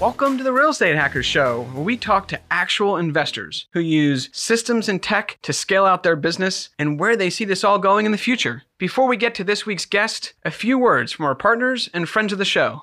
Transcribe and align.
Welcome 0.00 0.38
to 0.38 0.44
the 0.44 0.52
Real 0.52 0.70
Estate 0.70 0.96
Hackers 0.96 1.24
Show, 1.24 1.62
where 1.72 1.84
we 1.84 1.96
talk 1.96 2.26
to 2.28 2.40
actual 2.50 2.96
investors 2.96 3.66
who 3.74 3.80
use 3.80 4.28
systems 4.32 4.88
and 4.88 5.00
tech 5.00 5.38
to 5.42 5.52
scale 5.52 5.86
out 5.86 6.02
their 6.02 6.16
business 6.16 6.70
and 6.80 6.98
where 6.98 7.14
they 7.14 7.30
see 7.30 7.44
this 7.44 7.62
all 7.62 7.78
going 7.78 8.04
in 8.04 8.10
the 8.10 8.18
future. 8.18 8.64
Before 8.76 9.06
we 9.06 9.16
get 9.16 9.36
to 9.36 9.44
this 9.44 9.66
week's 9.66 9.86
guest, 9.86 10.34
a 10.44 10.50
few 10.50 10.80
words 10.80 11.12
from 11.12 11.26
our 11.26 11.36
partners 11.36 11.88
and 11.94 12.08
friends 12.08 12.32
of 12.32 12.40
the 12.40 12.44
show. 12.44 12.82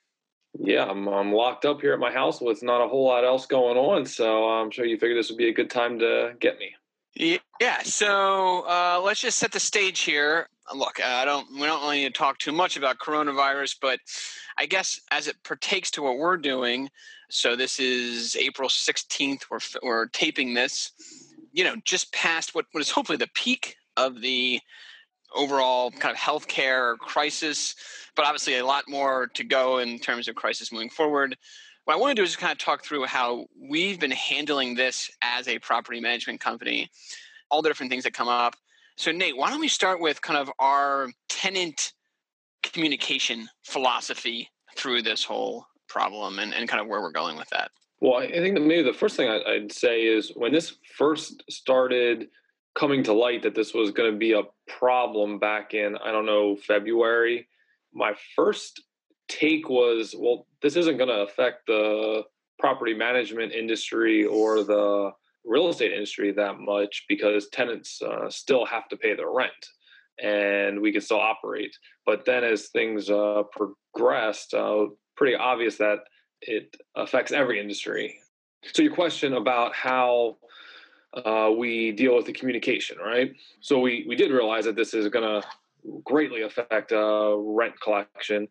Yeah, 0.58 0.84
I'm, 0.84 1.08
I'm 1.08 1.32
locked 1.32 1.64
up 1.64 1.80
here 1.80 1.92
at 1.92 1.98
my 1.98 2.12
house 2.12 2.40
with 2.40 2.62
not 2.62 2.82
a 2.82 2.88
whole 2.88 3.06
lot 3.06 3.24
else 3.24 3.44
going 3.44 3.76
on, 3.76 4.06
so 4.06 4.48
I'm 4.48 4.70
sure 4.70 4.86
you 4.86 4.96
figured 4.96 5.18
this 5.18 5.28
would 5.28 5.38
be 5.38 5.48
a 5.48 5.52
good 5.52 5.68
time 5.68 5.98
to 5.98 6.34
get 6.38 6.58
me. 6.58 6.74
Yeah, 7.16 7.82
so 7.84 8.62
uh, 8.66 9.00
let's 9.04 9.20
just 9.20 9.38
set 9.38 9.52
the 9.52 9.60
stage 9.60 10.00
here. 10.00 10.48
Look, 10.74 11.00
I 11.02 11.24
don't. 11.24 11.52
We 11.52 11.60
don't 11.60 11.82
really 11.82 11.98
need 11.98 12.14
to 12.14 12.18
talk 12.18 12.38
too 12.38 12.50
much 12.50 12.76
about 12.76 12.98
coronavirus, 12.98 13.76
but 13.80 14.00
I 14.58 14.66
guess 14.66 15.00
as 15.12 15.28
it 15.28 15.36
pertains 15.44 15.90
to 15.92 16.02
what 16.02 16.18
we're 16.18 16.36
doing, 16.36 16.88
so 17.30 17.54
this 17.54 17.78
is 17.78 18.34
April 18.34 18.68
16th. 18.68 19.42
We're 19.50 19.60
we're 19.82 20.06
taping 20.06 20.54
this. 20.54 20.92
You 21.52 21.64
know, 21.64 21.76
just 21.84 22.12
past 22.12 22.54
what 22.54 22.66
what 22.72 22.80
is 22.80 22.90
hopefully 22.90 23.18
the 23.18 23.30
peak 23.34 23.76
of 23.96 24.20
the 24.20 24.58
overall 25.34 25.90
kind 25.92 26.14
of 26.14 26.20
healthcare 26.20 26.96
crisis, 26.98 27.76
but 28.16 28.24
obviously 28.24 28.56
a 28.58 28.66
lot 28.66 28.88
more 28.88 29.28
to 29.34 29.44
go 29.44 29.78
in 29.78 29.98
terms 29.98 30.26
of 30.26 30.34
crisis 30.34 30.72
moving 30.72 30.90
forward. 30.90 31.36
What 31.84 31.94
I 31.94 31.96
want 31.98 32.12
to 32.12 32.14
do 32.14 32.22
is 32.22 32.30
just 32.30 32.40
kind 32.40 32.52
of 32.52 32.58
talk 32.58 32.82
through 32.82 33.04
how 33.04 33.44
we've 33.60 34.00
been 34.00 34.10
handling 34.10 34.74
this 34.74 35.10
as 35.20 35.48
a 35.48 35.58
property 35.58 36.00
management 36.00 36.40
company, 36.40 36.88
all 37.50 37.60
the 37.60 37.68
different 37.68 37.90
things 37.90 38.04
that 38.04 38.14
come 38.14 38.28
up. 38.28 38.56
So, 38.96 39.12
Nate, 39.12 39.36
why 39.36 39.50
don't 39.50 39.60
we 39.60 39.68
start 39.68 40.00
with 40.00 40.22
kind 40.22 40.38
of 40.38 40.50
our 40.58 41.08
tenant 41.28 41.92
communication 42.62 43.48
philosophy 43.64 44.48
through 44.76 45.02
this 45.02 45.24
whole 45.24 45.66
problem 45.88 46.38
and, 46.38 46.54
and 46.54 46.68
kind 46.68 46.80
of 46.80 46.86
where 46.86 47.02
we're 47.02 47.12
going 47.12 47.36
with 47.36 47.50
that? 47.50 47.70
Well, 48.00 48.16
I 48.16 48.30
think 48.30 48.54
that 48.54 48.64
maybe 48.64 48.82
the 48.82 48.96
first 48.96 49.16
thing 49.16 49.28
I'd 49.28 49.70
say 49.70 50.06
is 50.06 50.32
when 50.34 50.52
this 50.52 50.76
first 50.96 51.44
started 51.50 52.28
coming 52.74 53.02
to 53.04 53.12
light 53.12 53.42
that 53.42 53.54
this 53.54 53.74
was 53.74 53.90
going 53.90 54.10
to 54.10 54.18
be 54.18 54.32
a 54.32 54.42
problem 54.68 55.38
back 55.38 55.74
in, 55.74 55.96
I 55.98 56.12
don't 56.12 56.26
know, 56.26 56.56
February, 56.56 57.46
my 57.92 58.14
first 58.34 58.82
take 59.28 59.68
was, 59.68 60.14
well, 60.18 60.46
this 60.62 60.76
isn't 60.76 60.96
going 60.96 61.08
to 61.08 61.22
affect 61.22 61.66
the 61.66 62.22
property 62.58 62.94
management 62.94 63.52
industry 63.52 64.24
or 64.24 64.62
the 64.62 65.10
real 65.44 65.68
estate 65.68 65.92
industry 65.92 66.32
that 66.32 66.58
much 66.58 67.04
because 67.08 67.48
tenants 67.48 68.00
uh, 68.02 68.28
still 68.30 68.64
have 68.64 68.88
to 68.88 68.96
pay 68.96 69.14
their 69.14 69.30
rent 69.30 69.52
and 70.22 70.80
we 70.80 70.92
can 70.92 71.00
still 71.00 71.20
operate. 71.20 71.76
But 72.06 72.24
then 72.24 72.44
as 72.44 72.68
things 72.68 73.10
uh, 73.10 73.42
progressed, 73.52 74.54
uh, 74.54 74.86
pretty 75.16 75.34
obvious 75.36 75.76
that 75.78 75.98
it 76.40 76.76
affects 76.96 77.32
every 77.32 77.60
industry. 77.60 78.18
So 78.72 78.82
your 78.82 78.94
question 78.94 79.34
about 79.34 79.74
how 79.74 80.38
uh, 81.12 81.50
we 81.56 81.92
deal 81.92 82.16
with 82.16 82.26
the 82.26 82.32
communication, 82.32 82.98
right? 82.98 83.34
So 83.60 83.78
we 83.78 84.04
we 84.08 84.16
did 84.16 84.30
realize 84.30 84.64
that 84.64 84.76
this 84.76 84.94
is 84.94 85.08
going 85.08 85.24
to 85.24 85.46
greatly 86.04 86.42
affect 86.42 86.92
uh, 86.92 87.34
rent 87.36 87.74
collection. 87.80 88.48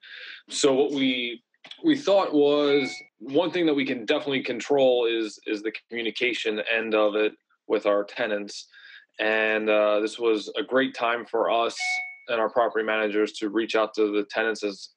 So 0.49 0.73
what 0.73 0.91
we 0.91 1.43
we 1.83 1.97
thought 1.97 2.33
was 2.33 2.93
one 3.19 3.51
thing 3.51 3.65
that 3.65 3.73
we 3.73 3.85
can 3.85 4.05
definitely 4.05 4.43
control 4.43 5.05
is 5.05 5.39
is 5.45 5.61
the 5.61 5.73
communication 5.89 6.61
end 6.71 6.93
of 6.93 7.15
it 7.15 7.33
with 7.67 7.85
our 7.85 8.03
tenants, 8.03 8.67
and 9.19 9.69
uh, 9.69 9.99
this 9.99 10.19
was 10.19 10.51
a 10.57 10.63
great 10.63 10.93
time 10.93 11.25
for 11.25 11.49
us 11.49 11.77
and 12.29 12.39
our 12.39 12.49
property 12.49 12.85
managers 12.85 13.33
to 13.33 13.49
reach 13.49 13.75
out 13.75 13.93
to 13.93 14.11
the 14.11 14.25
tenants 14.29 14.63
as 14.63 14.89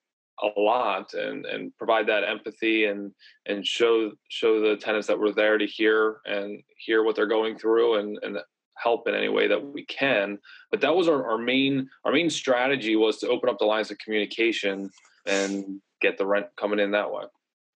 a 0.43 0.61
lot 0.61 1.15
and 1.15 1.47
and 1.47 1.77
provide 1.79 2.07
that 2.07 2.23
empathy 2.23 2.85
and 2.87 3.11
and 3.47 3.67
show 3.67 4.13
show 4.29 4.61
the 4.61 4.77
tenants 4.77 5.07
that 5.07 5.19
we're 5.19 5.33
there 5.33 5.57
to 5.57 5.67
hear 5.67 6.19
and 6.27 6.63
hear 6.77 7.03
what 7.03 7.17
they're 7.17 7.27
going 7.27 7.57
through 7.57 7.99
and 7.99 8.19
and 8.23 8.39
help 8.76 9.09
in 9.09 9.14
any 9.14 9.28
way 9.28 9.47
that 9.47 9.64
we 9.72 9.84
can 9.87 10.38
but 10.70 10.81
that 10.81 10.94
was 10.94 11.08
our, 11.08 11.28
our 11.31 11.38
main 11.38 11.88
our 12.05 12.12
main 12.12 12.31
strategy 12.31 12.96
was 12.96 13.19
to 13.19 13.28
open 13.28 13.49
up 13.49 13.58
the 13.58 13.64
lines 13.64 13.90
of 13.90 13.99
communication 13.99 14.90
and 15.26 15.81
get 16.00 16.19
the 16.19 16.26
rent 16.26 16.46
coming 16.56 16.78
in 16.78 16.90
that 16.90 17.11
way. 17.11 17.25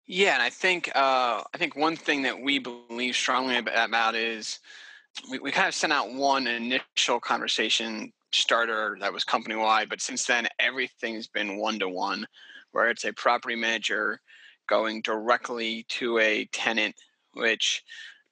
Yeah 0.07 0.35
and 0.35 0.43
i 0.43 0.51
think 0.51 0.91
uh 0.95 1.43
i 1.55 1.59
think 1.59 1.77
one 1.77 1.97
thing 1.97 2.23
that 2.23 2.41
we 2.41 2.59
believe 2.59 3.17
strongly 3.17 3.57
about 3.57 4.15
is 4.15 4.61
we, 5.31 5.39
we 5.39 5.51
kind 5.51 5.69
of 5.69 5.75
sent 5.75 5.93
out 5.93 6.13
one 6.13 6.47
initial 6.47 7.21
conversation 7.21 8.13
starter 8.33 8.97
that 9.01 9.13
was 9.13 9.25
company 9.25 9.57
wide 9.57 9.89
but 9.89 10.01
since 10.01 10.25
then 10.25 10.47
everything's 10.61 11.27
been 11.27 11.57
one 11.57 11.79
to 11.79 11.89
one 11.89 12.27
where 12.73 12.89
it's 12.89 13.05
a 13.05 13.13
property 13.13 13.57
manager 13.57 14.21
going 14.71 15.03
directly 15.03 15.85
to 15.89 16.19
a 16.19 16.47
tenant, 16.47 16.95
which 17.35 17.83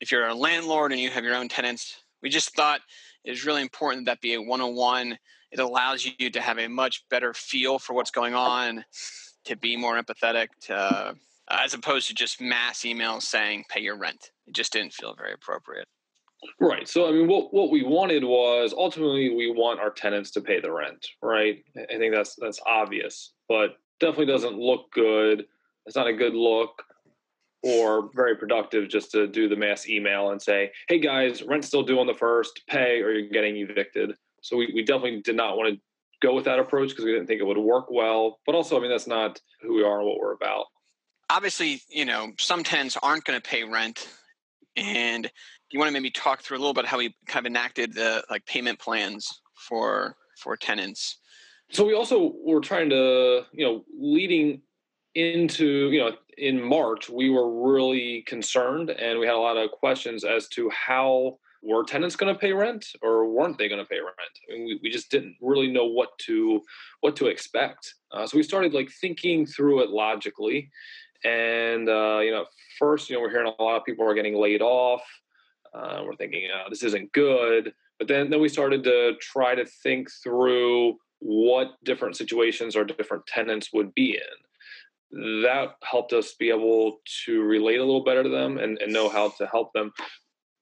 if 0.00 0.10
you're 0.10 0.28
a 0.28 0.34
landlord 0.34 0.92
and 0.92 1.00
you 1.00 1.10
have 1.10 1.24
your 1.24 1.34
own 1.34 1.48
tenants, 1.48 2.02
we 2.22 2.28
just 2.28 2.54
thought 2.54 2.80
it 3.24 3.30
was 3.30 3.44
really 3.44 3.62
important 3.62 4.06
that 4.06 4.20
be 4.20 4.34
a 4.34 4.42
one-on-one. 4.42 5.18
It 5.50 5.60
allows 5.60 6.04
you 6.18 6.30
to 6.30 6.40
have 6.40 6.58
a 6.58 6.68
much 6.68 7.04
better 7.08 7.32
feel 7.32 7.78
for 7.78 7.94
what's 7.94 8.10
going 8.10 8.34
on, 8.34 8.84
to 9.44 9.56
be 9.56 9.76
more 9.76 10.00
empathetic, 10.00 10.48
to, 10.62 10.74
uh, 10.74 11.12
as 11.50 11.74
opposed 11.74 12.08
to 12.08 12.14
just 12.14 12.40
mass 12.40 12.80
emails 12.80 13.22
saying 13.22 13.64
pay 13.70 13.80
your 13.80 13.96
rent. 13.96 14.30
It 14.46 14.54
just 14.54 14.72
didn't 14.72 14.92
feel 14.92 15.14
very 15.14 15.32
appropriate. 15.32 15.88
Right. 16.60 16.86
So 16.86 17.08
I 17.08 17.12
mean, 17.12 17.26
what 17.26 17.52
what 17.52 17.70
we 17.70 17.82
wanted 17.82 18.22
was 18.22 18.72
ultimately 18.76 19.34
we 19.34 19.50
want 19.50 19.80
our 19.80 19.90
tenants 19.90 20.30
to 20.32 20.40
pay 20.40 20.60
the 20.60 20.70
rent, 20.70 21.04
right? 21.20 21.64
I 21.76 21.98
think 21.98 22.14
that's 22.14 22.36
that's 22.36 22.60
obvious, 22.64 23.32
but 23.48 23.78
definitely 23.98 24.26
doesn't 24.26 24.56
look 24.56 24.92
good. 24.92 25.46
It's 25.86 25.96
not 25.96 26.06
a 26.06 26.12
good 26.12 26.34
look 26.34 26.82
or 27.62 28.10
very 28.14 28.36
productive 28.36 28.88
just 28.88 29.10
to 29.12 29.26
do 29.26 29.48
the 29.48 29.56
mass 29.56 29.88
email 29.88 30.30
and 30.30 30.40
say, 30.40 30.70
"Hey 30.88 30.98
guys, 30.98 31.42
rent's 31.42 31.66
still 31.66 31.82
due 31.82 31.98
on 31.98 32.06
the 32.06 32.14
first, 32.14 32.62
pay 32.68 33.00
or 33.00 33.10
you're 33.12 33.28
getting 33.28 33.56
evicted." 33.56 34.14
So 34.42 34.56
we, 34.56 34.70
we 34.74 34.82
definitely 34.82 35.20
did 35.22 35.36
not 35.36 35.56
want 35.56 35.74
to 35.74 35.80
go 36.20 36.34
with 36.34 36.44
that 36.44 36.58
approach 36.58 36.90
because 36.90 37.04
we 37.04 37.12
didn't 37.12 37.26
think 37.26 37.40
it 37.40 37.44
would 37.44 37.58
work 37.58 37.86
well. 37.90 38.38
But 38.46 38.54
also, 38.54 38.76
I 38.76 38.80
mean, 38.80 38.90
that's 38.90 39.06
not 39.06 39.40
who 39.62 39.74
we 39.74 39.84
are 39.84 39.98
and 39.98 40.08
what 40.08 40.18
we're 40.18 40.32
about. 40.32 40.66
Obviously, 41.30 41.82
you 41.88 42.04
know, 42.04 42.32
some 42.38 42.62
tenants 42.62 42.96
aren't 43.02 43.24
going 43.24 43.40
to 43.40 43.48
pay 43.48 43.64
rent, 43.64 44.08
and 44.76 45.30
you 45.70 45.78
want 45.78 45.88
to 45.88 45.92
maybe 45.92 46.10
talk 46.10 46.42
through 46.42 46.56
a 46.56 46.60
little 46.60 46.74
bit 46.74 46.86
how 46.86 46.98
we 46.98 47.14
kind 47.26 47.44
of 47.44 47.50
enacted 47.50 47.94
the 47.94 48.24
like 48.30 48.46
payment 48.46 48.78
plans 48.78 49.40
for 49.54 50.16
for 50.38 50.56
tenants. 50.56 51.18
So 51.70 51.84
we 51.84 51.94
also 51.94 52.32
were 52.44 52.60
trying 52.60 52.88
to, 52.90 53.42
you 53.52 53.64
know, 53.64 53.84
leading 53.98 54.62
into, 55.14 55.90
you 55.90 56.00
know, 56.00 56.12
in 56.38 56.62
March, 56.62 57.08
we 57.08 57.30
were 57.30 57.70
really 57.70 58.22
concerned 58.22 58.90
and 58.90 59.18
we 59.18 59.26
had 59.26 59.34
a 59.34 59.38
lot 59.38 59.56
of 59.56 59.70
questions 59.70 60.24
as 60.24 60.48
to 60.48 60.70
how 60.70 61.38
were 61.62 61.84
tenants 61.84 62.16
going 62.16 62.32
to 62.32 62.38
pay 62.38 62.52
rent 62.52 62.86
or 63.02 63.28
weren't 63.28 63.58
they 63.58 63.68
going 63.68 63.82
to 63.82 63.88
pay 63.88 63.98
rent? 63.98 64.16
I 64.48 64.54
mean, 64.54 64.64
we, 64.66 64.80
we 64.84 64.90
just 64.90 65.10
didn't 65.10 65.36
really 65.40 65.70
know 65.70 65.86
what 65.86 66.16
to 66.20 66.62
what 67.00 67.16
to 67.16 67.26
expect. 67.26 67.94
Uh, 68.12 68.26
so 68.26 68.36
we 68.36 68.42
started 68.42 68.74
like 68.74 68.90
thinking 68.90 69.46
through 69.46 69.82
it 69.82 69.90
logically, 69.90 70.70
and 71.24 71.88
uh, 71.88 72.20
you 72.22 72.30
know, 72.30 72.46
first, 72.78 73.10
you 73.10 73.16
know, 73.16 73.22
we're 73.22 73.30
hearing 73.30 73.52
a 73.58 73.62
lot 73.62 73.76
of 73.76 73.84
people 73.84 74.06
are 74.06 74.14
getting 74.14 74.36
laid 74.36 74.62
off. 74.62 75.02
Uh, 75.74 76.02
we're 76.04 76.16
thinking 76.16 76.48
oh, 76.54 76.68
this 76.70 76.82
isn't 76.82 77.12
good, 77.12 77.72
but 77.98 78.08
then 78.08 78.30
then 78.30 78.40
we 78.40 78.48
started 78.48 78.84
to 78.84 79.14
try 79.20 79.54
to 79.54 79.64
think 79.82 80.08
through 80.22 80.96
what 81.20 81.72
different 81.84 82.16
situations 82.16 82.76
our 82.76 82.84
different 82.84 83.26
tenants 83.26 83.70
would 83.72 83.92
be 83.94 84.12
in. 84.12 84.47
That 85.10 85.74
helped 85.82 86.12
us 86.12 86.34
be 86.34 86.50
able 86.50 86.98
to 87.24 87.42
relate 87.42 87.78
a 87.78 87.84
little 87.84 88.04
better 88.04 88.22
to 88.22 88.28
them 88.28 88.58
and, 88.58 88.78
and 88.78 88.92
know 88.92 89.08
how 89.08 89.30
to 89.38 89.46
help 89.46 89.72
them. 89.72 89.92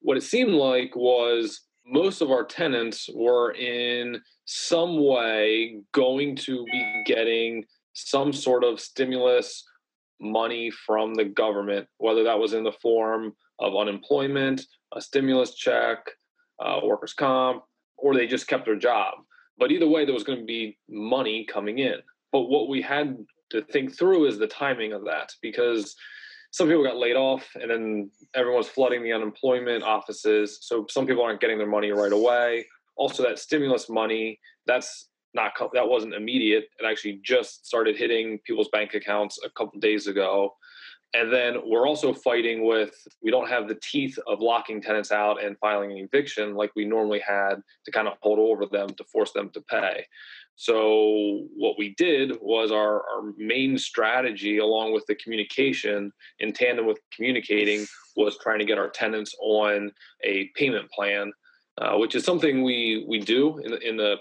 What 0.01 0.17
it 0.17 0.23
seemed 0.23 0.53
like 0.53 0.95
was 0.95 1.63
most 1.85 2.21
of 2.21 2.31
our 2.31 2.45
tenants 2.45 3.09
were 3.15 3.53
in 3.53 4.21
some 4.45 5.03
way 5.05 5.81
going 5.93 6.37
to 6.37 6.65
be 6.65 7.03
getting 7.07 7.65
some 7.95 8.33
sort 8.33 8.65
of 8.65 8.81
stimulus 8.81 9.65
money 10.21 10.71
from 10.71 11.15
the 11.15 11.25
government, 11.25 11.87
whether 11.99 12.25
that 12.25 12.39
was 12.39 12.53
in 12.53 12.65
the 12.65 12.73
form 12.73 13.33
of 13.59 13.77
unemployment, 13.77 14.63
a 14.95 15.01
stimulus 15.01 15.55
check, 15.55 15.99
uh, 16.65 16.81
workers' 16.83 17.15
comp, 17.15 17.63
or 17.97 18.15
they 18.15 18.27
just 18.27 18.47
kept 18.47 18.65
their 18.65 18.77
job. 18.77 19.15
But 19.59 19.71
either 19.71 19.89
way, 19.89 20.05
there 20.05 20.15
was 20.15 20.25
going 20.25 20.39
to 20.39 20.45
be 20.45 20.79
money 20.89 21.47
coming 21.47 21.79
in. 21.79 21.97
But 22.33 22.43
what 22.43 22.69
we 22.69 22.83
had 22.83 23.17
to 23.51 23.63
think 23.63 23.97
through 23.97 24.27
is 24.27 24.39
the 24.39 24.47
timing 24.47 24.93
of 24.93 25.05
that 25.05 25.31
because 25.43 25.95
some 26.51 26.69
people 26.69 26.85
got 26.85 26.97
laid 26.97 27.17
off 27.17 27.47
and 27.61 27.71
then 27.71 28.11
everyone's 28.35 28.69
flooding 28.69 29.03
the 29.03 29.13
unemployment 29.13 29.83
offices. 29.83 30.59
So 30.63 30.87
some 30.89 31.07
people 31.07 31.23
aren't 31.23 31.41
getting 31.41 31.59
their 31.59 31.67
money 31.67 31.91
right 31.91 32.13
away. 32.13 32.67
Also, 32.97 33.23
that 33.23 33.39
stimulus 33.39 33.91
money, 33.91 34.39
that's 34.67 35.09
not 35.35 35.53
that 35.75 35.87
wasn't 35.87 36.15
immediate. 36.15 36.65
It 36.81 36.87
actually 36.87 37.21
just 37.23 37.67
started 37.67 37.97
hitting 37.97 38.39
people's 38.47 38.71
bank 38.71 38.95
accounts 38.95 39.39
a 39.45 39.51
couple 39.51 39.79
days 39.81 40.07
ago. 40.07 40.55
And 41.15 41.33
then 41.33 41.57
we're 41.65 41.87
also 41.87 42.13
fighting 42.13 42.67
with 42.67 42.91
we 43.23 43.31
don't 43.31 43.49
have 43.49 43.69
the 43.69 43.79
teeth 43.83 44.19
of 44.27 44.41
locking 44.41 44.83
tenants 44.83 45.13
out 45.13 45.43
and 45.43 45.57
filing 45.59 45.93
an 45.93 45.99
eviction 45.99 46.55
like 46.55 46.73
we 46.77 46.85
normally 46.85 47.21
had 47.21 47.55
to 47.85 47.91
kind 47.91 48.09
of 48.09 48.15
hold 48.21 48.39
over 48.39 48.67
them 48.67 48.89
to 48.91 49.05
force 49.05 49.33
them 49.33 49.51
to 49.51 49.61
pay. 49.63 50.05
So 50.57 51.47
what 51.55 51.77
we 51.79 51.95
did 51.97 52.39
was 52.41 52.73
our, 52.73 53.03
our 53.09 53.33
main 53.37 53.77
strategy 53.77 54.59
along 54.59 54.95
with 54.95 55.05
the 55.07 55.15
communication 55.15 56.11
in 56.41 56.53
tandem 56.53 56.87
with 56.87 56.99
communicating 57.15 57.87
was 58.17 58.39
trying 58.39 58.59
to 58.59 58.65
get 58.65 58.79
our 58.79 58.89
tenants 58.89 59.35
on 59.41 59.93
a 60.25 60.51
payment 60.55 60.91
plan, 60.91 61.31
uh, 61.79 61.97
which 61.97 62.15
is 62.15 62.25
something 62.25 62.63
we 62.63 63.05
we 63.07 63.21
do 63.21 63.59
in 63.59 63.73
the, 63.73 63.89
in 63.89 63.97
the 63.99 64.13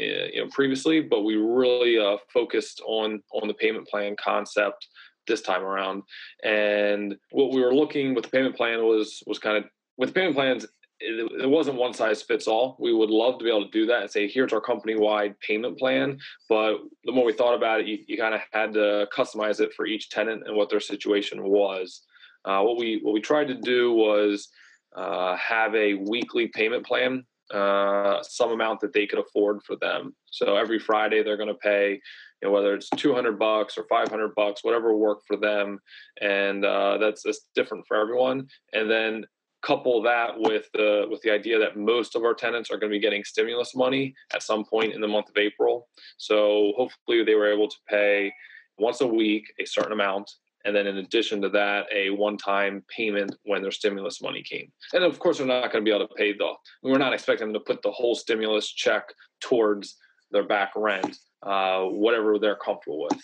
uh, 0.00 0.26
you 0.32 0.42
know 0.42 0.50
previously, 0.50 1.02
but 1.02 1.22
we 1.22 1.36
really 1.36 1.98
uh, 1.98 2.16
focused 2.32 2.80
on 2.86 3.22
on 3.34 3.46
the 3.46 3.54
payment 3.54 3.86
plan 3.86 4.16
concept 4.18 4.88
this 5.26 5.42
time 5.42 5.62
around. 5.62 6.02
And 6.42 7.16
what 7.30 7.52
we 7.52 7.60
were 7.60 7.74
looking 7.74 8.14
with 8.14 8.24
the 8.24 8.30
payment 8.30 8.56
plan 8.56 8.84
was 8.84 9.22
was 9.26 9.38
kind 9.38 9.56
of 9.58 9.64
with 9.96 10.10
the 10.10 10.14
payment 10.14 10.34
plans, 10.34 10.66
it, 11.00 11.42
it, 11.42 11.48
wasn't 11.48 11.76
one 11.76 11.92
size 11.92 12.22
fits 12.22 12.46
all. 12.46 12.76
We 12.78 12.92
would 12.92 13.10
love 13.10 13.38
to 13.38 13.44
be 13.44 13.50
able 13.50 13.64
to 13.64 13.70
do 13.70 13.86
that 13.86 14.02
and 14.02 14.10
say, 14.10 14.28
here's 14.28 14.52
our 14.52 14.60
company 14.60 14.96
wide 14.96 15.38
payment 15.40 15.78
plan. 15.78 16.18
But 16.48 16.78
the 17.04 17.12
more 17.12 17.24
we 17.24 17.32
thought 17.32 17.54
about 17.54 17.80
it, 17.80 17.86
you, 17.86 17.98
you 18.06 18.16
kind 18.16 18.34
of 18.34 18.40
had 18.52 18.72
to 18.74 19.06
customize 19.14 19.60
it 19.60 19.72
for 19.74 19.86
each 19.86 20.10
tenant 20.10 20.44
and 20.46 20.56
what 20.56 20.70
their 20.70 20.80
situation 20.80 21.44
was. 21.44 22.02
Uh, 22.44 22.62
what 22.62 22.76
we 22.76 23.00
what 23.02 23.12
we 23.12 23.20
tried 23.20 23.48
to 23.48 23.54
do 23.54 23.92
was 23.92 24.48
uh, 24.96 25.36
have 25.36 25.74
a 25.74 25.94
weekly 25.94 26.48
payment 26.48 26.86
plan 26.86 27.24
uh, 27.52 28.22
some 28.22 28.52
amount 28.52 28.80
that 28.80 28.92
they 28.92 29.06
could 29.06 29.18
afford 29.18 29.62
for 29.62 29.76
them. 29.76 30.14
So 30.30 30.56
every 30.56 30.78
Friday 30.78 31.22
they're 31.22 31.36
going 31.36 31.48
to 31.48 31.54
pay 31.54 32.00
you 32.42 32.48
know, 32.48 32.54
whether 32.54 32.74
it's 32.74 32.88
200 32.90 33.38
bucks 33.38 33.78
or 33.78 33.84
500 33.88 34.34
bucks, 34.34 34.64
whatever 34.64 34.94
worked 34.96 35.26
for 35.26 35.36
them. 35.36 35.78
And 36.20 36.64
uh, 36.64 36.98
that's, 36.98 37.22
that's 37.22 37.48
different 37.54 37.86
for 37.86 37.96
everyone. 37.96 38.48
And 38.72 38.90
then 38.90 39.24
couple 39.62 40.02
that 40.02 40.34
with 40.36 40.66
the 40.74 41.06
with 41.10 41.22
the 41.22 41.30
idea 41.30 41.58
that 41.58 41.74
most 41.74 42.14
of 42.14 42.22
our 42.22 42.34
tenants 42.34 42.70
are 42.70 42.76
going 42.76 42.92
to 42.92 42.94
be 42.94 43.00
getting 43.00 43.24
stimulus 43.24 43.74
money 43.74 44.14
at 44.34 44.42
some 44.42 44.62
point 44.62 44.92
in 44.92 45.00
the 45.00 45.08
month 45.08 45.30
of 45.30 45.38
April. 45.38 45.88
So 46.18 46.74
hopefully 46.76 47.24
they 47.24 47.34
were 47.34 47.50
able 47.50 47.68
to 47.68 47.76
pay 47.88 48.30
once 48.78 49.00
a 49.00 49.06
week 49.06 49.52
a 49.58 49.64
certain 49.64 49.92
amount 49.92 50.30
and 50.64 50.74
then 50.74 50.86
in 50.86 50.98
addition 50.98 51.40
to 51.42 51.48
that 51.50 51.86
a 51.94 52.10
one-time 52.10 52.82
payment 52.88 53.34
when 53.44 53.62
their 53.62 53.70
stimulus 53.70 54.20
money 54.22 54.42
came 54.42 54.70
and 54.92 55.04
of 55.04 55.18
course 55.18 55.38
they're 55.38 55.46
not 55.46 55.72
going 55.72 55.84
to 55.84 55.88
be 55.88 55.94
able 55.94 56.06
to 56.06 56.14
pay 56.14 56.32
the 56.32 56.52
we're 56.82 56.98
not 56.98 57.12
expecting 57.12 57.46
them 57.46 57.54
to 57.54 57.60
put 57.60 57.82
the 57.82 57.90
whole 57.90 58.14
stimulus 58.14 58.68
check 58.72 59.04
towards 59.40 59.96
their 60.30 60.44
back 60.44 60.72
rent 60.76 61.16
uh, 61.44 61.84
whatever 61.84 62.38
they're 62.38 62.56
comfortable 62.56 63.02
with. 63.02 63.20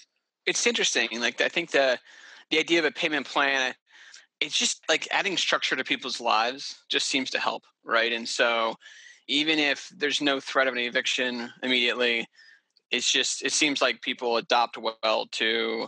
It's 0.47 0.67
interesting. 0.67 1.09
Like 1.21 1.41
I 1.41 1.49
think 1.49 1.71
the 1.71 1.99
the 2.51 2.59
idea 2.59 2.79
of 2.79 2.85
a 2.85 2.91
payment 2.91 3.27
plan, 3.27 3.75
it's 4.41 4.59
just 4.59 4.83
like 4.89 5.09
adding 5.11 5.37
structure 5.37 5.77
to 5.77 5.85
people's 5.85 6.21
lives 6.21 6.83
just 6.89 7.07
seems 7.07 7.31
to 7.31 7.39
help, 7.39 7.63
right? 7.85 8.13
And 8.13 8.29
so 8.29 8.75
even 9.29 9.59
if 9.59 9.91
there's 9.97 10.21
no 10.21 10.41
threat 10.41 10.67
of 10.67 10.75
an 10.75 10.81
eviction 10.81 11.51
immediately, 11.63 12.27
it's 12.91 13.11
just 13.11 13.45
it 13.45 13.53
seems 13.53 13.81
like 13.81 14.03
people 14.03 14.37
adopt 14.37 14.77
well 14.77 15.27
to 15.33 15.87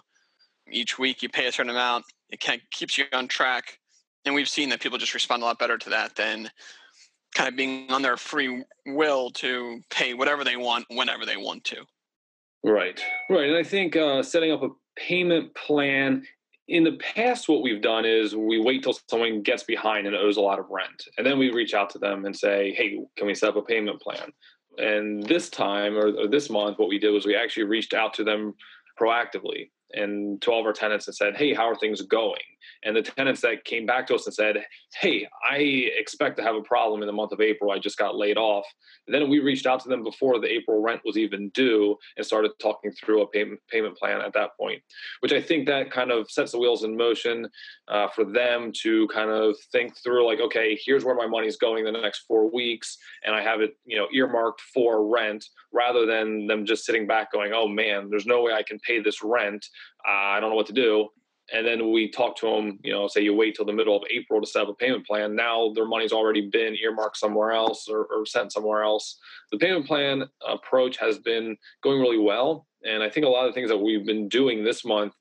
each 0.71 0.99
week 0.99 1.23
you 1.23 1.29
pay 1.29 1.47
a 1.47 1.53
certain 1.53 1.71
amount. 1.71 2.05
It 2.31 2.41
kind 2.41 2.61
of 2.61 2.71
keeps 2.71 2.97
you 2.97 3.05
on 3.13 3.29
track, 3.29 3.79
and 4.25 4.35
we've 4.35 4.49
seen 4.49 4.69
that 4.71 4.81
people 4.81 4.99
just 4.99 5.15
respond 5.15 5.43
a 5.43 5.47
lot 5.47 5.59
better 5.59 5.77
to 5.77 5.91
that 5.91 6.15
than 6.15 6.51
kind 7.35 7.49
of 7.49 7.57
being 7.57 7.91
on 7.91 8.03
their 8.03 8.17
free 8.17 8.63
will 8.87 9.31
to 9.31 9.81
pay 9.91 10.15
whatever 10.15 10.45
they 10.45 10.57
want 10.57 10.85
whenever 10.91 11.27
they 11.27 11.37
want 11.37 11.65
to. 11.65 11.85
Right, 12.65 13.01
right. 13.29 13.49
And 13.49 13.57
I 13.57 13.65
think 13.65 13.97
uh, 13.97 14.23
setting 14.23 14.53
up 14.53 14.63
a 14.63 14.69
payment 14.97 15.55
plan 15.55 16.25
in 16.69 16.85
the 16.85 16.99
past, 16.99 17.49
what 17.49 17.63
we've 17.63 17.83
done 17.83 18.05
is 18.05 18.37
we 18.37 18.61
wait 18.61 18.83
till 18.83 18.97
someone 19.09 19.43
gets 19.43 19.65
behind 19.65 20.07
and 20.07 20.15
owes 20.15 20.37
a 20.37 20.41
lot 20.41 20.59
of 20.59 20.67
rent. 20.71 21.09
And 21.19 21.27
then 21.27 21.39
we 21.39 21.51
reach 21.51 21.75
out 21.75 21.91
to 21.91 21.99
them 21.99 22.25
and 22.25 22.37
say, 22.37 22.73
hey, 22.73 23.01
can 23.17 23.27
we 23.27 23.35
set 23.35 23.51
up 23.51 23.57
a 23.57 23.63
payment 23.63 24.01
plan? 24.01 24.33
And 24.79 25.23
this 25.25 25.51
time 25.51 25.97
or, 25.97 26.09
or 26.17 26.29
this 26.29 26.49
month, 26.49 26.79
what 26.79 26.89
we 26.89 26.99
did 26.99 27.11
was 27.11 27.27
we 27.27 27.37
actually 27.37 27.65
reached 27.65 27.95
out 27.95 28.15
to 28.15 28.25
them 28.25 28.55
proactively 28.99 29.71
and 29.93 30.41
to 30.43 30.51
all 30.51 30.61
of 30.61 30.67
our 30.67 30.73
tenants 30.73 31.07
and 31.09 31.17
said, 31.17 31.37
hey, 31.37 31.53
how 31.53 31.69
are 31.69 31.75
things 31.75 32.01
going? 32.03 32.41
And 32.85 32.97
the 32.97 33.03
tenants 33.03 33.41
that 33.43 33.65
came 33.65 33.87
back 33.87 34.07
to 34.07 34.15
us 34.15 34.27
and 34.27 34.35
said, 34.35 34.65
Hey, 35.01 35.27
I 35.49 35.57
expect 35.57 36.37
to 36.39 36.43
have 36.43 36.55
a 36.55 36.63
problem 36.63 37.03
in 37.03 37.07
the 37.07 37.13
month 37.13 37.33
of 37.33 37.41
April. 37.41 37.71
I 37.71 37.79
just 37.79 37.99
got 37.99 38.17
laid 38.17 38.37
off. 38.37 38.67
And 39.07 39.15
then 39.15 39.29
we 39.29 39.41
reached 39.41 39.67
out 39.67 39.81
to 39.81 39.89
them 39.89 40.05
before 40.05 40.39
the 40.39 40.51
April 40.51 40.81
rent 40.81 41.03
was 41.05 41.17
even 41.17 41.49
due 41.51 41.97
and 42.17 42.25
started 42.25 42.53
talking 42.61 42.93
through 42.93 43.23
a 43.23 43.27
payment, 43.27 43.61
payment 43.69 43.97
plan 43.97 44.21
at 44.21 44.33
that 44.35 44.57
point, 44.59 44.83
which 45.21 45.33
I 45.33 45.41
think 45.41 45.67
that 45.67 45.91
kind 45.91 46.11
of 46.11 46.31
sets 46.31 46.53
the 46.53 46.59
wheels 46.59 46.85
in 46.85 46.97
motion 46.97 47.49
uh, 47.89 48.09
for 48.09 48.25
them 48.25 48.73
to 48.83 49.09
kind 49.09 49.31
of 49.31 49.57
think 49.73 49.97
through 50.03 50.27
like, 50.27 50.41
okay, 50.41 50.79
here's 50.85 51.05
where 51.05 51.15
my 51.15 51.27
money's 51.27 51.57
going 51.57 51.85
the 51.85 51.93
next 51.93 52.21
four 52.29 52.51
weeks. 52.53 52.97
And 53.25 53.35
I 53.35 53.43
have 53.43 53.61
it, 53.61 53.77
you 53.85 53.97
know, 53.97 54.07
earmarked 54.13 54.61
for 54.61 55.09
rent 55.09 55.45
rather 55.73 56.07
than 56.07 56.47
them 56.47 56.65
just 56.65 56.85
sitting 56.85 57.07
back 57.07 57.33
going, 57.33 57.53
oh 57.55 57.67
man, 57.67 58.09
there's 58.11 58.27
no 58.27 58.43
way 58.43 58.53
I 58.53 58.63
can 58.63 58.79
pay 58.81 59.01
this 59.01 59.23
rent. 59.23 59.67
Uh, 60.07 60.13
I 60.13 60.41
don't 60.41 60.51
know 60.51 60.57
what 60.57 60.67
to 60.67 60.73
do 60.73 61.09
and 61.53 61.67
then 61.67 61.91
we 61.91 62.11
talk 62.11 62.37
to 62.37 62.47
them 62.47 62.79
you 62.83 62.93
know 62.93 63.09
say 63.09 63.21
you 63.21 63.35
wait 63.35 63.55
till 63.55 63.65
the 63.65 63.73
middle 63.73 63.97
of 63.97 64.03
april 64.11 64.41
to 64.41 64.47
set 64.47 64.63
up 64.63 64.69
a 64.69 64.75
payment 64.75 65.07
plan 65.07 65.35
now 65.35 65.73
their 65.75 65.87
money's 65.87 66.13
already 66.13 66.49
been 66.49 66.77
earmarked 66.77 67.17
somewhere 67.17 67.53
else 67.53 67.89
or, 67.89 68.05
or 68.07 68.25
sent 68.27 68.53
somewhere 68.53 68.83
else 68.83 69.19
the 69.51 69.59
payment 69.59 69.87
plan 69.87 70.25
approach 70.47 70.97
has 70.97 71.19
been 71.19 71.57
going 71.83 72.01
really 72.01 72.19
well 72.19 72.67
and 72.85 73.03
i 73.03 73.09
think 73.09 73.27
a 73.27 73.29
lot 73.29 73.47
of 73.47 73.51
the 73.51 73.55
things 73.55 73.71
that 73.71 73.79
we've 73.79 74.07
been 74.07 74.29
doing 74.29 74.65
this 74.65 74.85
month 74.85 75.15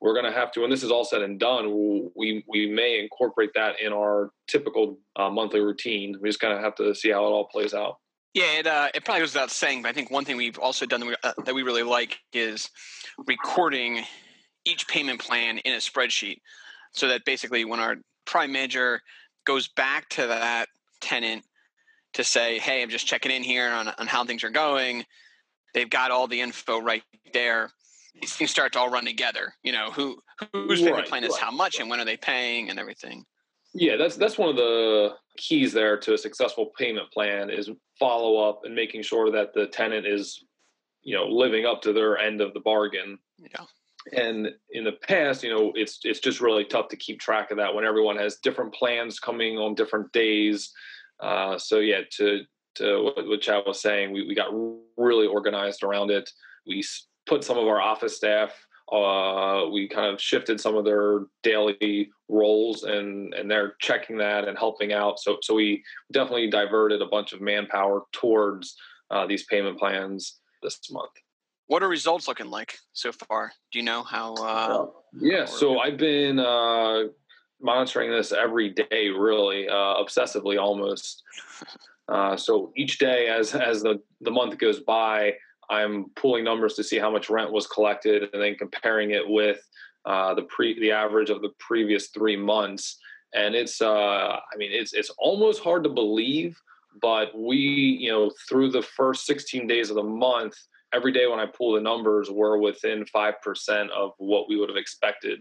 we're 0.00 0.14
going 0.14 0.32
to 0.32 0.38
have 0.38 0.52
to, 0.52 0.60
when 0.60 0.70
this 0.70 0.82
is 0.82 0.90
all 0.90 1.04
said 1.04 1.22
and 1.22 1.40
done, 1.40 1.72
we 2.14 2.44
we 2.46 2.70
may 2.70 3.00
incorporate 3.00 3.50
that 3.54 3.80
in 3.80 3.92
our 3.92 4.30
typical 4.46 4.98
uh, 5.16 5.28
monthly 5.28 5.60
routine. 5.60 6.16
We 6.20 6.28
just 6.28 6.40
kind 6.40 6.54
of 6.54 6.62
have 6.62 6.76
to 6.76 6.94
see 6.94 7.10
how 7.10 7.26
it 7.26 7.30
all 7.30 7.48
plays 7.48 7.74
out. 7.74 7.96
Yeah, 8.34 8.58
it 8.58 8.66
uh, 8.66 8.88
it 8.94 9.04
probably 9.04 9.22
goes 9.22 9.34
without 9.34 9.50
saying, 9.50 9.82
but 9.82 9.88
I 9.88 9.92
think 9.92 10.10
one 10.10 10.24
thing 10.24 10.36
we've 10.36 10.58
also 10.58 10.86
done 10.86 11.00
that 11.00 11.06
we, 11.06 11.16
uh, 11.24 11.32
that 11.44 11.54
we 11.54 11.62
really 11.62 11.82
like 11.82 12.20
is 12.32 12.70
recording 13.26 14.04
each 14.68 14.86
payment 14.88 15.20
plan 15.20 15.58
in 15.58 15.72
a 15.72 15.78
spreadsheet, 15.78 16.38
so 16.92 17.08
that 17.08 17.24
basically 17.24 17.64
when 17.64 17.80
our 17.80 17.96
prime 18.24 18.52
manager 18.52 19.00
goes 19.44 19.68
back 19.68 20.08
to 20.10 20.26
that 20.26 20.68
tenant 21.00 21.44
to 22.14 22.24
say, 22.24 22.58
"Hey, 22.58 22.82
I'm 22.82 22.90
just 22.90 23.06
checking 23.06 23.32
in 23.32 23.42
here 23.42 23.70
on 23.70 23.88
on 23.88 24.06
how 24.06 24.24
things 24.24 24.44
are 24.44 24.50
going," 24.50 25.04
they've 25.74 25.90
got 25.90 26.10
all 26.10 26.26
the 26.26 26.40
info 26.40 26.80
right 26.80 27.02
there 27.32 27.70
these 28.20 28.34
things 28.34 28.50
start 28.50 28.72
to 28.72 28.78
all 28.78 28.90
run 28.90 29.04
together. 29.04 29.54
You 29.62 29.72
know, 29.72 29.90
who 29.90 30.18
who's 30.52 30.80
payment 30.80 30.96
right, 30.96 31.06
plan 31.06 31.24
is 31.24 31.32
right, 31.32 31.40
how 31.40 31.50
much 31.50 31.76
right. 31.76 31.82
and 31.82 31.90
when 31.90 32.00
are 32.00 32.04
they 32.04 32.16
paying 32.16 32.70
and 32.70 32.78
everything. 32.78 33.24
Yeah, 33.74 33.96
that's 33.96 34.16
that's 34.16 34.38
one 34.38 34.48
of 34.48 34.56
the 34.56 35.14
keys 35.36 35.72
there 35.72 35.98
to 35.98 36.14
a 36.14 36.18
successful 36.18 36.72
payment 36.76 37.10
plan 37.12 37.50
is 37.50 37.70
follow 37.98 38.48
up 38.48 38.62
and 38.64 38.74
making 38.74 39.02
sure 39.02 39.30
that 39.30 39.54
the 39.54 39.66
tenant 39.66 40.06
is, 40.06 40.44
you 41.02 41.14
know, 41.14 41.26
living 41.26 41.64
up 41.64 41.82
to 41.82 41.92
their 41.92 42.18
end 42.18 42.40
of 42.40 42.54
the 42.54 42.60
bargain. 42.60 43.18
Yeah. 43.38 43.64
And 44.12 44.48
in 44.70 44.84
the 44.84 44.92
past, 44.92 45.42
you 45.42 45.50
know, 45.50 45.72
it's 45.74 46.00
it's 46.04 46.20
just 46.20 46.40
really 46.40 46.64
tough 46.64 46.88
to 46.88 46.96
keep 46.96 47.20
track 47.20 47.50
of 47.50 47.56
that 47.58 47.74
when 47.74 47.84
everyone 47.84 48.16
has 48.16 48.36
different 48.36 48.72
plans 48.72 49.18
coming 49.20 49.58
on 49.58 49.74
different 49.74 50.12
days. 50.12 50.72
Uh, 51.20 51.58
so 51.58 51.78
yeah, 51.80 52.00
to 52.12 52.42
to 52.76 53.12
what, 53.16 53.40
Chad 53.40 53.64
was 53.66 53.80
saying, 53.80 54.12
we, 54.12 54.26
we 54.26 54.34
got 54.34 54.54
really 54.96 55.26
organized 55.26 55.82
around 55.82 56.10
it. 56.10 56.30
We 56.66 56.84
put 57.26 57.42
some 57.42 57.58
of 57.58 57.66
our 57.66 57.80
office 57.80 58.16
staff 58.16 58.54
uh, 58.92 59.66
we 59.70 59.86
kind 59.86 60.06
of 60.06 60.20
shifted 60.20 60.60
some 60.60 60.74
of 60.76 60.84
their 60.84 61.26
daily 61.42 62.10
roles 62.28 62.84
and 62.84 63.34
and 63.34 63.50
they're 63.50 63.74
checking 63.80 64.16
that 64.18 64.46
and 64.48 64.56
helping 64.56 64.92
out 64.92 65.18
so 65.18 65.38
so 65.42 65.54
we 65.54 65.82
definitely 66.12 66.48
diverted 66.48 67.02
a 67.02 67.06
bunch 67.06 67.32
of 67.32 67.40
manpower 67.40 68.02
towards 68.12 68.76
uh, 69.10 69.26
these 69.26 69.44
payment 69.44 69.78
plans 69.78 70.38
this 70.62 70.78
month 70.90 71.10
what 71.68 71.82
are 71.82 71.88
results 71.88 72.28
looking 72.28 72.50
like 72.50 72.78
so 72.92 73.12
far 73.12 73.52
do 73.72 73.78
you 73.78 73.84
know 73.84 74.02
how 74.02 74.34
uh, 74.34 74.86
yeah 75.20 75.44
so 75.44 75.78
i've 75.78 75.96
been 75.96 76.38
uh, 76.38 77.04
monitoring 77.60 78.10
this 78.10 78.32
every 78.32 78.70
day 78.70 79.08
really 79.08 79.68
uh, 79.68 79.94
obsessively 80.02 80.60
almost 80.60 81.22
uh, 82.08 82.36
so 82.36 82.72
each 82.76 82.98
day 82.98 83.28
as 83.28 83.54
as 83.54 83.82
the 83.82 84.00
the 84.20 84.30
month 84.30 84.58
goes 84.58 84.80
by 84.80 85.32
I'm 85.70 86.06
pulling 86.16 86.44
numbers 86.44 86.74
to 86.74 86.84
see 86.84 86.98
how 86.98 87.10
much 87.10 87.28
rent 87.28 87.52
was 87.52 87.66
collected 87.66 88.30
and 88.32 88.42
then 88.42 88.54
comparing 88.54 89.10
it 89.10 89.28
with 89.28 89.60
uh, 90.06 90.34
the 90.34 90.42
pre 90.42 90.78
the 90.80 90.92
average 90.92 91.30
of 91.30 91.42
the 91.42 91.50
previous 91.58 92.08
three 92.08 92.36
months. 92.36 92.98
And 93.34 93.54
it's 93.54 93.82
uh, 93.82 93.86
I 93.86 94.56
mean 94.56 94.70
it's 94.72 94.94
it's 94.94 95.10
almost 95.18 95.62
hard 95.62 95.84
to 95.84 95.90
believe, 95.90 96.58
but 97.02 97.38
we 97.38 97.56
you 97.56 98.10
know 98.10 98.30
through 98.48 98.70
the 98.70 98.82
first 98.82 99.26
16 99.26 99.66
days 99.66 99.90
of 99.90 99.96
the 99.96 100.02
month, 100.02 100.54
every 100.92 101.12
day 101.12 101.26
when 101.26 101.40
I 101.40 101.46
pull 101.46 101.72
the 101.72 101.80
numbers, 101.80 102.30
we're 102.30 102.58
within 102.58 103.04
five 103.06 103.40
percent 103.42 103.90
of 103.90 104.12
what 104.18 104.48
we 104.48 104.56
would 104.56 104.68
have 104.68 104.76
expected 104.76 105.40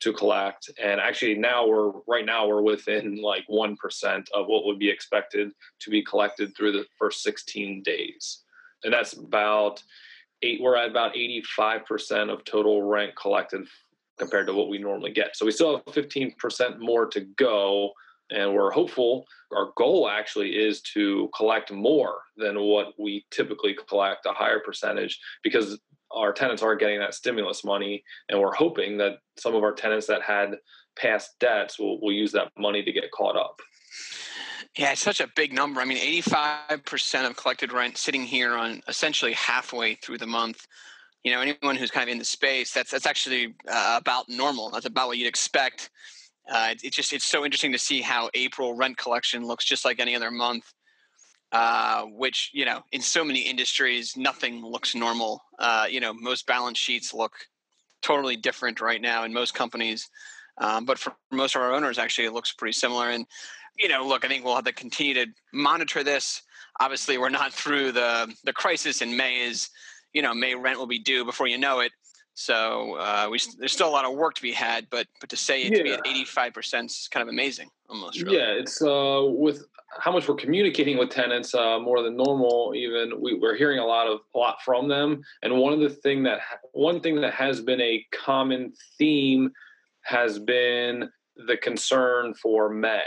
to 0.00 0.12
collect. 0.12 0.70
And 0.82 1.00
actually 1.00 1.36
now 1.36 1.66
we're 1.66 1.92
right 2.06 2.26
now 2.26 2.46
we're 2.46 2.62
within 2.62 3.20
like 3.22 3.44
one 3.46 3.76
percent 3.76 4.28
of 4.34 4.46
what 4.46 4.64
would 4.66 4.78
be 4.78 4.90
expected 4.90 5.52
to 5.80 5.90
be 5.90 6.02
collected 6.02 6.54
through 6.56 6.72
the 6.72 6.84
first 6.98 7.22
16 7.22 7.82
days 7.82 8.42
and 8.84 8.92
that's 8.92 9.14
about 9.14 9.82
eight. 10.42 10.60
We're 10.60 10.76
at 10.76 10.90
about 10.90 11.16
eighty-five 11.16 11.84
percent 11.84 12.30
of 12.30 12.44
total 12.44 12.82
rent 12.82 13.14
collected 13.16 13.66
compared 14.18 14.46
to 14.46 14.54
what 14.54 14.68
we 14.68 14.78
normally 14.78 15.12
get. 15.12 15.36
So 15.36 15.44
we 15.44 15.52
still 15.52 15.76
have 15.76 15.94
fifteen 15.94 16.34
percent 16.38 16.80
more 16.80 17.06
to 17.06 17.20
go, 17.20 17.92
and 18.30 18.54
we're 18.54 18.70
hopeful. 18.70 19.26
Our 19.54 19.72
goal 19.76 20.08
actually 20.08 20.56
is 20.56 20.82
to 20.94 21.30
collect 21.36 21.72
more 21.72 22.18
than 22.36 22.60
what 22.60 22.88
we 22.98 23.24
typically 23.30 23.76
collect, 23.88 24.26
a 24.26 24.32
higher 24.32 24.60
percentage, 24.60 25.18
because 25.42 25.78
our 26.10 26.32
tenants 26.32 26.62
aren't 26.62 26.80
getting 26.80 26.98
that 27.00 27.14
stimulus 27.14 27.64
money, 27.64 28.02
and 28.28 28.40
we're 28.40 28.54
hoping 28.54 28.96
that 28.98 29.18
some 29.38 29.54
of 29.54 29.62
our 29.62 29.72
tenants 29.72 30.06
that 30.06 30.22
had 30.22 30.56
past 30.98 31.32
debts 31.40 31.78
will, 31.78 32.00
will 32.00 32.12
use 32.12 32.32
that 32.32 32.50
money 32.58 32.82
to 32.82 32.92
get 32.92 33.10
caught 33.10 33.36
up. 33.36 33.60
Yeah, 34.76 34.92
it's 34.92 35.00
such 35.00 35.20
a 35.20 35.28
big 35.34 35.52
number. 35.52 35.80
I 35.80 35.84
mean, 35.86 35.98
85% 36.22 37.30
of 37.30 37.36
collected 37.36 37.72
rent 37.72 37.96
sitting 37.96 38.24
here 38.24 38.54
on 38.54 38.82
essentially 38.88 39.32
halfway 39.32 39.94
through 39.94 40.18
the 40.18 40.26
month. 40.26 40.66
You 41.24 41.32
know, 41.32 41.40
anyone 41.40 41.76
who's 41.76 41.90
kind 41.90 42.08
of 42.08 42.12
in 42.12 42.18
the 42.18 42.24
space, 42.24 42.72
that's 42.72 42.90
that's 42.90 43.06
actually 43.06 43.54
uh, 43.68 43.96
about 44.00 44.28
normal. 44.28 44.70
That's 44.70 44.86
about 44.86 45.08
what 45.08 45.18
you'd 45.18 45.28
expect. 45.28 45.90
Uh, 46.50 46.74
it's 46.82 46.96
just 46.96 47.12
it's 47.12 47.24
so 47.24 47.44
interesting 47.44 47.72
to 47.72 47.78
see 47.78 48.00
how 48.00 48.30
April 48.34 48.74
rent 48.74 48.96
collection 48.96 49.44
looks 49.44 49.64
just 49.64 49.84
like 49.84 49.98
any 49.98 50.14
other 50.14 50.30
month. 50.30 50.72
Uh, 51.52 52.02
which 52.06 52.50
you 52.52 52.64
know, 52.64 52.82
in 52.90 53.00
so 53.00 53.24
many 53.24 53.40
industries, 53.40 54.16
nothing 54.16 54.64
looks 54.64 54.94
normal. 54.94 55.40
Uh, 55.58 55.86
you 55.88 56.00
know, 56.00 56.12
most 56.12 56.46
balance 56.46 56.76
sheets 56.76 57.14
look 57.14 57.32
totally 58.02 58.36
different 58.36 58.80
right 58.80 59.00
now 59.00 59.24
in 59.24 59.32
most 59.32 59.54
companies. 59.54 60.08
Um, 60.58 60.84
but 60.84 60.98
for 60.98 61.14
most 61.30 61.54
of 61.54 61.62
our 61.62 61.72
owners, 61.72 61.98
actually, 61.98 62.26
it 62.26 62.32
looks 62.32 62.52
pretty 62.52 62.72
similar. 62.72 63.10
And 63.10 63.26
you 63.78 63.88
know, 63.88 64.06
look, 64.06 64.24
I 64.24 64.28
think 64.28 64.44
we'll 64.44 64.54
have 64.54 64.64
to 64.64 64.72
continue 64.72 65.14
to 65.14 65.26
monitor 65.52 66.02
this. 66.02 66.42
Obviously, 66.80 67.18
we're 67.18 67.28
not 67.28 67.52
through 67.52 67.92
the 67.92 68.34
the 68.44 68.52
crisis, 68.52 69.00
and 69.00 69.16
May 69.16 69.42
is, 69.42 69.68
you 70.12 70.22
know, 70.22 70.34
May 70.34 70.54
rent 70.54 70.78
will 70.78 70.86
be 70.86 70.98
due 70.98 71.24
before 71.24 71.46
you 71.46 71.58
know 71.58 71.80
it. 71.80 71.92
So 72.38 72.96
uh, 72.96 73.28
we 73.30 73.40
there's 73.58 73.72
still 73.72 73.88
a 73.88 73.90
lot 73.90 74.04
of 74.04 74.12
work 74.12 74.34
to 74.34 74.42
be 74.42 74.52
had, 74.52 74.88
but 74.90 75.06
but 75.20 75.30
to 75.30 75.36
say 75.36 75.62
it 75.62 75.72
yeah. 75.72 75.78
to 75.78 75.84
be 75.84 75.92
at 75.92 76.00
85 76.06 76.52
percent 76.52 76.90
is 76.90 77.08
kind 77.10 77.22
of 77.22 77.30
amazing, 77.30 77.70
almost. 77.88 78.20
Really. 78.20 78.36
Yeah, 78.36 78.50
it's 78.50 78.82
uh, 78.82 79.22
with 79.26 79.64
how 79.98 80.12
much 80.12 80.28
we're 80.28 80.34
communicating 80.34 80.98
with 80.98 81.08
tenants 81.08 81.54
uh, 81.54 81.78
more 81.78 82.02
than 82.02 82.14
normal. 82.14 82.74
Even 82.76 83.22
we, 83.22 83.38
we're 83.38 83.56
hearing 83.56 83.78
a 83.78 83.84
lot 83.86 84.06
of 84.06 84.20
a 84.34 84.38
lot 84.38 84.58
from 84.62 84.86
them, 84.86 85.22
and 85.42 85.56
one 85.56 85.72
of 85.72 85.80
the 85.80 85.88
thing 85.88 86.22
that 86.24 86.40
one 86.72 87.00
thing 87.00 87.18
that 87.22 87.32
has 87.32 87.62
been 87.62 87.80
a 87.80 88.04
common 88.12 88.74
theme 88.98 89.50
has 90.02 90.38
been 90.38 91.08
the 91.46 91.56
concern 91.56 92.34
for 92.34 92.68
May 92.68 93.00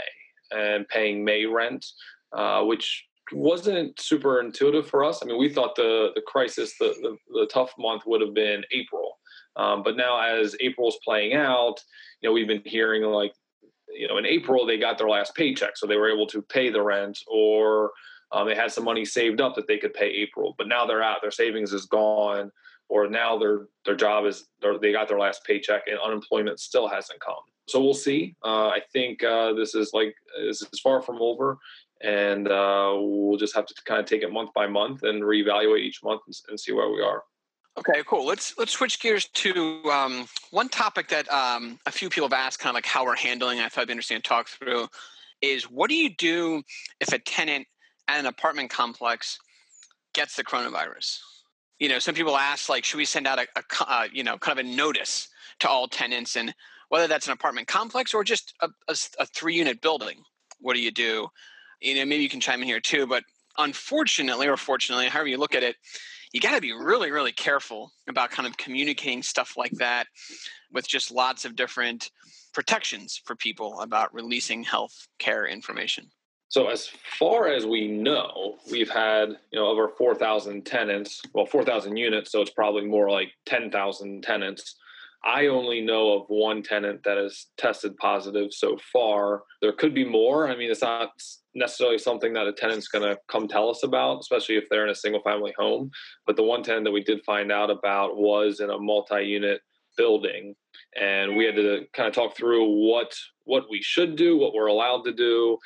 and 0.50 0.88
paying 0.88 1.24
May 1.24 1.46
rent, 1.46 1.86
uh, 2.32 2.64
which 2.64 3.06
wasn't 3.32 4.00
super 4.00 4.40
intuitive 4.40 4.88
for 4.88 5.04
us. 5.04 5.22
I 5.22 5.26
mean, 5.26 5.38
we 5.38 5.48
thought 5.48 5.76
the 5.76 6.10
the 6.16 6.22
crisis, 6.22 6.74
the 6.78 6.94
the, 7.00 7.16
the 7.32 7.46
tough 7.46 7.72
month 7.78 8.02
would 8.06 8.20
have 8.20 8.34
been 8.34 8.64
April, 8.72 9.09
um, 9.56 9.82
but 9.82 9.96
now 9.96 10.20
as 10.20 10.56
April's 10.60 10.98
playing 11.04 11.34
out, 11.34 11.82
you 12.20 12.28
know, 12.28 12.32
we've 12.32 12.48
been 12.48 12.62
hearing 12.64 13.02
like, 13.02 13.34
you 13.88 14.08
know, 14.08 14.18
in 14.18 14.26
April 14.26 14.66
they 14.66 14.78
got 14.78 14.98
their 14.98 15.08
last 15.08 15.34
paycheck, 15.34 15.76
so 15.76 15.86
they 15.86 15.96
were 15.96 16.12
able 16.12 16.26
to 16.28 16.42
pay 16.42 16.70
the 16.70 16.82
rent, 16.82 17.18
or 17.26 17.90
um, 18.32 18.46
they 18.46 18.54
had 18.54 18.72
some 18.72 18.84
money 18.84 19.04
saved 19.04 19.40
up 19.40 19.54
that 19.54 19.66
they 19.66 19.78
could 19.78 19.94
pay 19.94 20.08
April, 20.08 20.54
but 20.56 20.68
now 20.68 20.86
they're 20.86 21.02
out, 21.02 21.22
their 21.22 21.30
savings 21.30 21.72
is 21.72 21.86
gone, 21.86 22.50
or 22.88 23.08
now 23.08 23.38
their 23.38 23.66
their 23.84 23.96
job 23.96 24.26
is 24.26 24.46
they 24.80 24.92
got 24.92 25.08
their 25.08 25.18
last 25.18 25.44
paycheck 25.44 25.82
and 25.86 25.98
unemployment 25.98 26.60
still 26.60 26.88
hasn't 26.88 27.20
come 27.20 27.42
so 27.70 27.80
we'll 27.80 27.94
see. 27.94 28.34
Uh, 28.44 28.68
I 28.68 28.80
think 28.92 29.22
uh, 29.22 29.52
this 29.52 29.74
is 29.74 29.92
like 29.92 30.14
this 30.44 30.60
is 30.60 30.80
far 30.80 31.00
from 31.00 31.18
over, 31.20 31.58
and 32.02 32.48
uh, 32.48 32.92
we'll 32.96 33.38
just 33.38 33.54
have 33.54 33.66
to 33.66 33.74
kind 33.84 34.00
of 34.00 34.06
take 34.06 34.22
it 34.22 34.32
month 34.32 34.50
by 34.54 34.66
month 34.66 35.04
and 35.04 35.22
reevaluate 35.22 35.80
each 35.80 36.02
month 36.02 36.22
and, 36.26 36.34
and 36.48 36.60
see 36.60 36.72
where 36.72 36.90
we 36.90 37.00
are. 37.00 37.22
Okay, 37.80 38.02
cool. 38.06 38.26
Let's 38.26 38.54
let's 38.58 38.72
switch 38.72 39.00
gears 39.00 39.26
to 39.26 39.82
um, 39.90 40.26
one 40.50 40.68
topic 40.68 41.08
that 41.08 41.30
um, 41.32 41.78
a 41.86 41.90
few 41.90 42.10
people 42.10 42.28
have 42.28 42.38
asked, 42.38 42.58
kind 42.58 42.70
of 42.70 42.74
like 42.74 42.84
how 42.84 43.06
we're 43.06 43.16
handling. 43.16 43.58
I 43.58 43.68
thought 43.68 43.82
it'd 43.82 43.88
be 43.88 43.92
interesting 43.92 44.18
to 44.18 44.22
talk 44.22 44.48
through. 44.48 44.86
Is 45.40 45.64
what 45.64 45.88
do 45.88 45.96
you 45.96 46.10
do 46.10 46.62
if 47.00 47.10
a 47.14 47.18
tenant 47.18 47.66
at 48.06 48.20
an 48.20 48.26
apartment 48.26 48.68
complex 48.68 49.38
gets 50.12 50.36
the 50.36 50.44
coronavirus? 50.44 51.20
You 51.78 51.88
know, 51.88 51.98
some 51.98 52.14
people 52.14 52.36
ask, 52.36 52.68
like, 52.68 52.84
should 52.84 52.98
we 52.98 53.06
send 53.06 53.26
out 53.26 53.38
a, 53.38 53.46
a 53.56 53.62
uh, 53.88 54.08
you 54.12 54.24
know 54.24 54.36
kind 54.36 54.58
of 54.58 54.66
a 54.66 54.68
notice 54.68 55.28
to 55.60 55.68
all 55.68 55.88
tenants 55.88 56.36
and 56.36 56.54
whether 56.90 57.06
that's 57.06 57.26
an 57.28 57.32
apartment 57.32 57.66
complex 57.66 58.12
or 58.12 58.22
just 58.24 58.52
a, 58.60 58.68
a, 58.88 58.96
a 59.18 59.26
three 59.26 59.54
unit 59.54 59.80
building. 59.80 60.22
What 60.60 60.74
do 60.74 60.80
you 60.80 60.90
do? 60.90 61.28
You 61.80 61.94
know, 61.94 62.04
maybe 62.04 62.22
you 62.22 62.28
can 62.28 62.40
chime 62.40 62.60
in 62.60 62.66
here 62.66 62.80
too, 62.80 63.06
but 63.06 63.24
unfortunately 63.56 64.48
or 64.48 64.58
fortunately, 64.58 65.06
however 65.06 65.28
you 65.28 65.38
look 65.38 65.54
at 65.54 65.62
it, 65.62 65.76
you 66.32 66.40
got 66.40 66.54
to 66.54 66.60
be 66.60 66.72
really, 66.72 67.10
really 67.10 67.32
careful 67.32 67.92
about 68.08 68.30
kind 68.30 68.46
of 68.46 68.56
communicating 68.56 69.22
stuff 69.22 69.56
like 69.56 69.72
that 69.72 70.06
with 70.72 70.86
just 70.86 71.10
lots 71.10 71.44
of 71.44 71.56
different 71.56 72.10
protections 72.52 73.20
for 73.24 73.34
people 73.36 73.80
about 73.80 74.14
releasing 74.14 74.62
health 74.62 75.08
care 75.18 75.46
information. 75.46 76.10
So 76.48 76.68
as 76.68 76.88
far 77.18 77.48
as 77.48 77.64
we 77.64 77.86
know, 77.86 78.56
we've 78.70 78.90
had 78.90 79.30
you 79.52 79.58
know 79.58 79.66
over 79.66 79.88
four 79.88 80.16
thousand 80.16 80.66
tenants, 80.66 81.22
well 81.32 81.46
four 81.46 81.64
thousand 81.64 81.96
units, 81.96 82.32
so 82.32 82.40
it's 82.40 82.50
probably 82.50 82.84
more 82.84 83.08
like 83.08 83.30
ten 83.46 83.70
thousand 83.70 84.22
tenants 84.22 84.74
I 85.24 85.48
only 85.48 85.82
know 85.82 86.12
of 86.14 86.26
one 86.28 86.62
tenant 86.62 87.02
that 87.04 87.18
has 87.18 87.46
tested 87.58 87.96
positive 87.98 88.52
so 88.52 88.78
far. 88.92 89.42
There 89.60 89.72
could 89.72 89.94
be 89.94 90.04
more. 90.04 90.48
I 90.48 90.56
mean, 90.56 90.70
it's 90.70 90.82
not 90.82 91.10
necessarily 91.54 91.98
something 91.98 92.32
that 92.32 92.46
a 92.46 92.52
tenant's 92.52 92.88
going 92.88 93.04
to 93.04 93.18
come 93.28 93.46
tell 93.46 93.68
us 93.68 93.82
about, 93.82 94.20
especially 94.20 94.56
if 94.56 94.64
they're 94.70 94.84
in 94.84 94.90
a 94.90 94.94
single 94.94 95.20
family 95.22 95.52
home. 95.58 95.90
But 96.26 96.36
the 96.36 96.42
one 96.42 96.62
tenant 96.62 96.84
that 96.84 96.92
we 96.92 97.04
did 97.04 97.22
find 97.24 97.52
out 97.52 97.70
about 97.70 98.16
was 98.16 98.60
in 98.60 98.70
a 98.70 98.78
multi 98.78 99.22
unit 99.22 99.60
building, 99.96 100.54
and 100.98 101.36
we 101.36 101.44
had 101.44 101.56
to 101.56 101.84
kind 101.92 102.08
of 102.08 102.14
talk 102.14 102.36
through 102.36 102.64
what 102.64 103.14
what 103.44 103.64
we 103.70 103.82
should 103.82 104.16
do, 104.16 104.38
what 104.38 104.54
we're 104.54 104.66
allowed 104.66 105.02
to 105.02 105.12
do, 105.12 105.58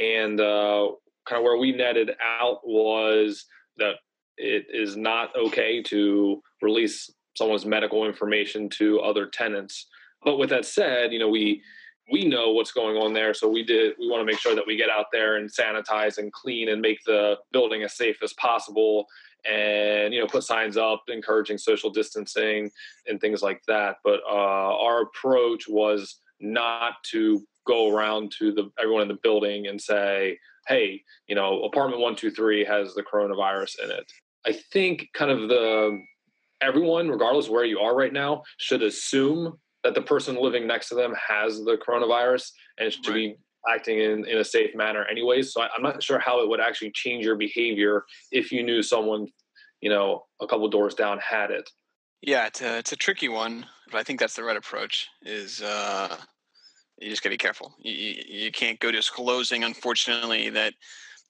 and 0.00 0.40
uh, 0.40 0.88
kind 1.26 1.40
of 1.40 1.44
where 1.44 1.56
we 1.56 1.72
netted 1.72 2.12
out 2.20 2.60
was 2.64 3.46
that 3.78 3.96
it 4.36 4.66
is 4.72 4.96
not 4.96 5.34
okay 5.36 5.82
to 5.82 6.40
release 6.60 7.10
someone's 7.34 7.66
medical 7.66 8.06
information 8.06 8.68
to 8.68 9.00
other 9.00 9.26
tenants. 9.26 9.86
But 10.24 10.36
with 10.36 10.50
that 10.50 10.64
said, 10.64 11.12
you 11.12 11.18
know 11.18 11.28
we 11.28 11.62
we 12.10 12.24
know 12.24 12.50
what's 12.50 12.72
going 12.72 12.96
on 12.96 13.12
there 13.12 13.32
so 13.32 13.48
we 13.48 13.62
did 13.62 13.94
we 13.98 14.08
want 14.08 14.20
to 14.20 14.24
make 14.24 14.38
sure 14.38 14.54
that 14.54 14.66
we 14.66 14.76
get 14.76 14.90
out 14.90 15.06
there 15.12 15.36
and 15.36 15.50
sanitize 15.50 16.18
and 16.18 16.32
clean 16.32 16.68
and 16.68 16.80
make 16.80 16.98
the 17.06 17.36
building 17.52 17.82
as 17.82 17.96
safe 17.96 18.16
as 18.22 18.32
possible 18.34 19.06
and 19.50 20.12
you 20.12 20.20
know 20.20 20.26
put 20.26 20.42
signs 20.42 20.76
up 20.76 21.02
encouraging 21.08 21.58
social 21.58 21.90
distancing 21.90 22.70
and 23.06 23.20
things 23.20 23.42
like 23.42 23.62
that 23.66 23.96
but 24.04 24.20
uh, 24.28 24.76
our 24.78 25.02
approach 25.02 25.68
was 25.68 26.20
not 26.40 26.94
to 27.04 27.42
go 27.66 27.94
around 27.94 28.32
to 28.36 28.52
the 28.52 28.70
everyone 28.80 29.02
in 29.02 29.08
the 29.08 29.18
building 29.22 29.68
and 29.68 29.80
say 29.80 30.36
hey 30.66 31.00
you 31.28 31.34
know 31.34 31.62
apartment 31.62 32.00
123 32.00 32.64
has 32.64 32.94
the 32.94 33.02
coronavirus 33.02 33.82
in 33.84 33.90
it 33.90 34.12
i 34.46 34.52
think 34.52 35.08
kind 35.14 35.30
of 35.30 35.48
the 35.48 35.98
everyone 36.62 37.08
regardless 37.08 37.48
where 37.48 37.64
you 37.64 37.78
are 37.78 37.94
right 37.94 38.12
now 38.12 38.42
should 38.58 38.82
assume 38.82 39.58
that 39.84 39.94
the 39.94 40.02
person 40.02 40.36
living 40.36 40.66
next 40.66 40.88
to 40.88 40.94
them 40.94 41.14
has 41.28 41.58
the 41.64 41.76
coronavirus 41.76 42.50
and 42.78 42.92
should 42.92 43.06
right. 43.08 43.14
be 43.14 43.36
acting 43.68 43.98
in, 43.98 44.24
in 44.26 44.38
a 44.38 44.44
safe 44.44 44.74
manner 44.74 45.04
anyways. 45.10 45.52
So 45.52 45.62
I, 45.62 45.68
am 45.76 45.82
not 45.82 46.02
sure 46.02 46.18
how 46.18 46.42
it 46.42 46.48
would 46.48 46.60
actually 46.60 46.92
change 46.92 47.24
your 47.24 47.36
behavior 47.36 48.04
if 48.30 48.52
you 48.52 48.62
knew 48.62 48.82
someone, 48.82 49.26
you 49.80 49.90
know, 49.90 50.24
a 50.40 50.46
couple 50.46 50.68
doors 50.68 50.94
down 50.94 51.18
had 51.18 51.50
it. 51.50 51.68
Yeah, 52.20 52.46
it's 52.46 52.62
a, 52.62 52.78
it's 52.78 52.92
a 52.92 52.96
tricky 52.96 53.28
one, 53.28 53.66
but 53.90 53.98
I 53.98 54.02
think 54.04 54.20
that's 54.20 54.34
the 54.34 54.44
right 54.44 54.56
approach 54.56 55.08
is 55.22 55.60
uh, 55.62 56.16
you 57.00 57.10
just 57.10 57.22
got 57.22 57.30
to 57.30 57.34
be 57.34 57.38
careful. 57.38 57.74
You, 57.78 57.92
you, 57.92 58.22
you 58.44 58.52
can't 58.52 58.78
go 58.78 58.92
disclosing, 58.92 59.64
unfortunately, 59.64 60.48
that 60.50 60.74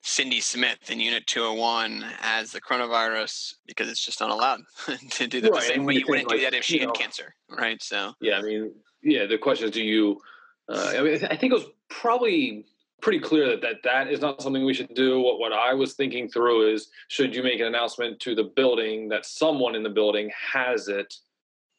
Cindy 0.03 0.41
Smith 0.41 0.91
in 0.91 0.99
Unit 0.99 1.27
201 1.29 2.01
has 2.19 2.51
the 2.51 2.61
coronavirus 2.61 3.55
because 3.67 3.89
it's 3.89 4.05
just 4.05 4.21
not 4.21 4.31
allowed 4.31 4.61
to 5.11 5.27
do 5.29 5.41
that 5.41 5.53
right. 5.53 5.61
the 5.61 5.67
same 5.67 5.85
way 5.85 5.95
you 5.95 6.05
wouldn't 6.09 6.29
like, 6.29 6.39
do 6.39 6.45
that 6.45 6.55
if 6.55 6.65
she 6.65 6.79
had 6.81 6.89
know, 6.89 6.93
cancer, 6.93 7.35
right? 7.49 7.81
So 7.81 8.13
yeah, 8.21 8.39
I 8.39 8.43
mean, 8.43 8.75
yeah. 9.03 9.27
The 9.27 9.39
question 9.39 9.67
is, 9.67 9.71
do 9.73 9.83
you? 9.83 10.21
Uh, 10.69 10.95
I 10.97 11.03
mean, 11.03 11.15
I 11.31 11.37
think 11.37 11.53
it 11.53 11.55
was 11.55 11.67
probably 11.89 12.67
pretty 13.01 13.21
clear 13.21 13.49
that, 13.49 13.63
that 13.63 13.77
that 13.85 14.09
is 14.09 14.21
not 14.21 14.43
something 14.43 14.65
we 14.65 14.75
should 14.75 14.93
do. 14.95 15.21
What 15.21 15.39
what 15.39 15.53
I 15.53 15.73
was 15.73 15.95
thinking 15.95 16.29
through 16.29 16.73
is, 16.73 16.89
should 17.07 17.35
you 17.35 17.45
make 17.45 17.61
an 17.61 17.67
announcement 17.67 18.19
to 18.21 18.35
the 18.35 18.45
building 18.45 19.09
that 19.11 19.25
someone 19.25 19.77
in 19.77 19.85
the 19.85 19.91
building 19.91 20.33
has 20.53 20.89
it, 20.89 21.15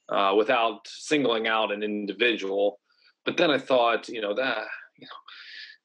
uh, 0.08 0.34
without 0.38 0.88
singling 0.88 1.48
out 1.48 1.74
an 1.74 1.84
individual? 1.84 2.80
But 3.26 3.36
then 3.36 3.52
I 3.52 3.58
thought, 3.58 4.08
you 4.08 4.22
know, 4.22 4.34
that 4.34 4.66
you 4.98 5.08
know 5.08 5.18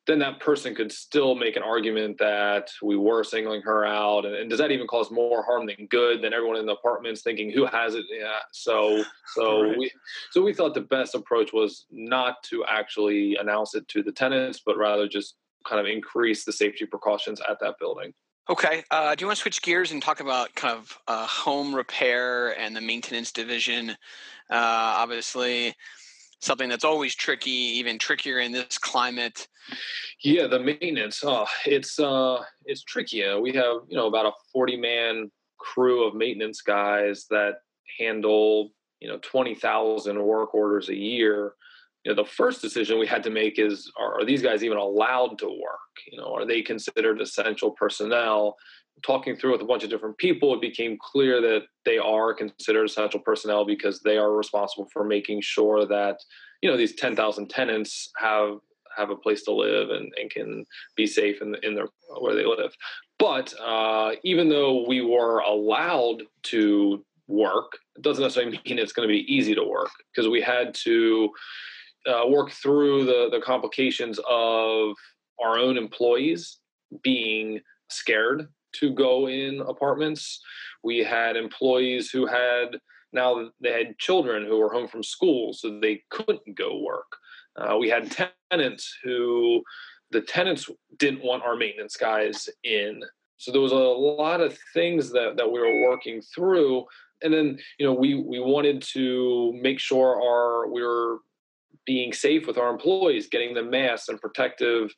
then 0.08 0.18
that 0.18 0.40
person 0.40 0.74
could 0.74 0.90
still 0.90 1.34
make 1.34 1.54
an 1.54 1.62
argument 1.62 2.16
that 2.18 2.70
we 2.82 2.96
were 2.96 3.22
singling 3.22 3.60
her 3.60 3.84
out. 3.84 4.24
And, 4.24 4.34
and, 4.34 4.48
does 4.48 4.58
that 4.58 4.72
even 4.72 4.86
cause 4.86 5.10
more 5.10 5.44
harm 5.44 5.66
than 5.66 5.86
good? 5.90 6.22
Than 6.22 6.32
everyone 6.32 6.56
in 6.56 6.64
the 6.64 6.72
apartment's 6.72 7.20
thinking, 7.20 7.52
who 7.52 7.66
has 7.66 7.94
it? 7.94 8.06
Yeah. 8.10 8.38
So, 8.50 9.04
so 9.34 9.62
right. 9.68 9.78
we, 9.78 9.90
so 10.30 10.42
we 10.42 10.54
thought 10.54 10.72
the 10.72 10.80
best 10.80 11.14
approach 11.14 11.52
was 11.52 11.84
not 11.90 12.42
to 12.44 12.64
actually 12.64 13.36
announce 13.36 13.74
it 13.74 13.86
to 13.88 14.02
the 14.02 14.10
tenants, 14.10 14.62
but 14.64 14.78
rather 14.78 15.06
just 15.06 15.36
kind 15.68 15.78
of 15.78 15.86
increase 15.86 16.44
the 16.44 16.52
safety 16.52 16.86
precautions 16.86 17.42
at 17.48 17.60
that 17.60 17.78
building. 17.78 18.14
Okay. 18.50 18.82
Uh, 18.90 19.14
do 19.14 19.22
you 19.22 19.26
want 19.26 19.36
to 19.36 19.42
switch 19.42 19.60
gears 19.60 19.92
and 19.92 20.02
talk 20.02 20.20
about 20.20 20.54
kind 20.54 20.74
of 20.74 20.98
uh, 21.06 21.26
home 21.26 21.74
repair 21.74 22.58
and 22.58 22.74
the 22.74 22.80
maintenance 22.80 23.30
division? 23.30 23.90
Uh, 23.90 24.96
obviously, 24.96 25.74
something 26.40 26.68
that's 26.68 26.84
always 26.84 27.14
tricky, 27.14 27.50
even 27.50 27.98
trickier 27.98 28.38
in 28.38 28.52
this 28.52 28.78
climate. 28.78 29.48
Yeah, 30.22 30.46
the 30.46 30.58
maintenance. 30.58 31.22
Oh, 31.24 31.46
it's 31.66 31.98
uh, 31.98 32.42
it's 32.64 32.82
tricky. 32.82 33.24
Uh, 33.24 33.38
we 33.38 33.52
have 33.52 33.76
you 33.88 33.96
know 33.96 34.06
about 34.06 34.26
a 34.26 34.32
forty 34.52 34.76
man 34.76 35.30
crew 35.58 36.06
of 36.06 36.14
maintenance 36.14 36.60
guys 36.60 37.26
that 37.30 37.56
handle 37.98 38.70
you 39.00 39.08
know 39.08 39.18
twenty 39.18 39.54
thousand 39.54 40.22
work 40.22 40.54
orders 40.54 40.88
a 40.88 40.96
year. 40.96 41.54
You 42.04 42.14
know, 42.14 42.22
the 42.22 42.28
first 42.28 42.62
decision 42.62 42.98
we 42.98 43.06
had 43.06 43.22
to 43.24 43.30
make 43.30 43.58
is: 43.58 43.90
are, 43.98 44.20
are 44.20 44.24
these 44.24 44.42
guys 44.42 44.64
even 44.64 44.78
allowed 44.78 45.38
to 45.40 45.46
work? 45.46 45.88
You 46.10 46.18
know, 46.18 46.34
are 46.34 46.46
they 46.46 46.62
considered 46.62 47.20
essential 47.20 47.72
personnel? 47.72 48.56
Talking 49.02 49.36
through 49.36 49.52
with 49.52 49.62
a 49.62 49.66
bunch 49.66 49.84
of 49.84 49.90
different 49.90 50.18
people, 50.18 50.54
it 50.54 50.60
became 50.60 50.98
clear 51.00 51.40
that 51.40 51.62
they 51.84 51.98
are 51.98 52.34
considered 52.34 52.84
essential 52.84 53.20
personnel 53.20 53.64
because 53.64 54.00
they 54.00 54.16
are 54.16 54.32
responsible 54.32 54.88
for 54.92 55.04
making 55.04 55.40
sure 55.40 55.86
that 55.86 56.18
you 56.62 56.70
know 56.70 56.76
these 56.76 56.96
10,000 56.96 57.48
tenants 57.48 58.10
have 58.16 58.58
have 58.96 59.10
a 59.10 59.16
place 59.16 59.42
to 59.44 59.52
live 59.52 59.90
and, 59.90 60.12
and 60.20 60.30
can 60.30 60.66
be 60.96 61.06
safe 61.06 61.40
in, 61.40 61.54
in 61.62 61.74
their 61.74 61.86
where 62.20 62.34
they 62.34 62.44
live. 62.44 62.74
But 63.18 63.54
uh, 63.60 64.12
even 64.24 64.48
though 64.48 64.86
we 64.86 65.02
were 65.02 65.38
allowed 65.38 66.22
to 66.44 67.04
work, 67.28 67.78
it 67.96 68.02
doesn't 68.02 68.22
necessarily 68.22 68.60
mean 68.66 68.78
it's 68.78 68.92
going 68.92 69.08
to 69.08 69.12
be 69.12 69.32
easy 69.32 69.54
to 69.54 69.64
work 69.64 69.90
because 70.12 70.28
we 70.28 70.40
had 70.40 70.74
to 70.82 71.30
uh, 72.06 72.26
work 72.28 72.50
through 72.50 73.04
the 73.04 73.28
the 73.30 73.40
complications 73.40 74.18
of 74.28 74.94
our 75.42 75.58
own 75.58 75.76
employees 75.76 76.58
being 77.02 77.60
scared 77.90 78.48
to 78.80 78.90
go 78.90 79.28
in 79.28 79.60
apartments. 79.60 80.40
We 80.82 80.98
had 80.98 81.36
employees 81.36 82.10
who 82.10 82.26
had 82.26 82.78
now 83.12 83.50
they 83.60 83.72
had 83.72 83.98
children 83.98 84.44
who 84.46 84.58
were 84.58 84.72
home 84.72 84.88
from 84.88 85.02
school, 85.02 85.52
so 85.52 85.80
they 85.80 86.02
couldn't 86.10 86.56
go 86.56 86.80
work. 86.80 87.10
Uh, 87.56 87.76
we 87.78 87.88
had 87.88 88.14
tenants 88.50 88.96
who 89.02 89.62
the 90.10 90.20
tenants 90.20 90.68
didn't 90.98 91.24
want 91.24 91.42
our 91.42 91.56
maintenance 91.56 91.96
guys 91.96 92.48
in. 92.64 93.00
So 93.36 93.52
there 93.52 93.60
was 93.60 93.72
a 93.72 93.76
lot 93.76 94.40
of 94.40 94.58
things 94.74 95.10
that, 95.12 95.36
that 95.36 95.50
we 95.50 95.60
were 95.60 95.88
working 95.88 96.20
through. 96.34 96.84
And 97.22 97.32
then, 97.32 97.58
you 97.78 97.86
know, 97.86 97.92
we, 97.92 98.14
we 98.14 98.40
wanted 98.40 98.82
to 98.94 99.52
make 99.60 99.78
sure 99.78 100.20
our 100.20 100.70
we 100.70 100.82
were 100.82 101.18
being 101.84 102.12
safe 102.12 102.46
with 102.46 102.58
our 102.58 102.70
employees, 102.70 103.28
getting 103.28 103.54
them 103.54 103.70
masks 103.70 104.08
and 104.08 104.20
protective 104.20 104.94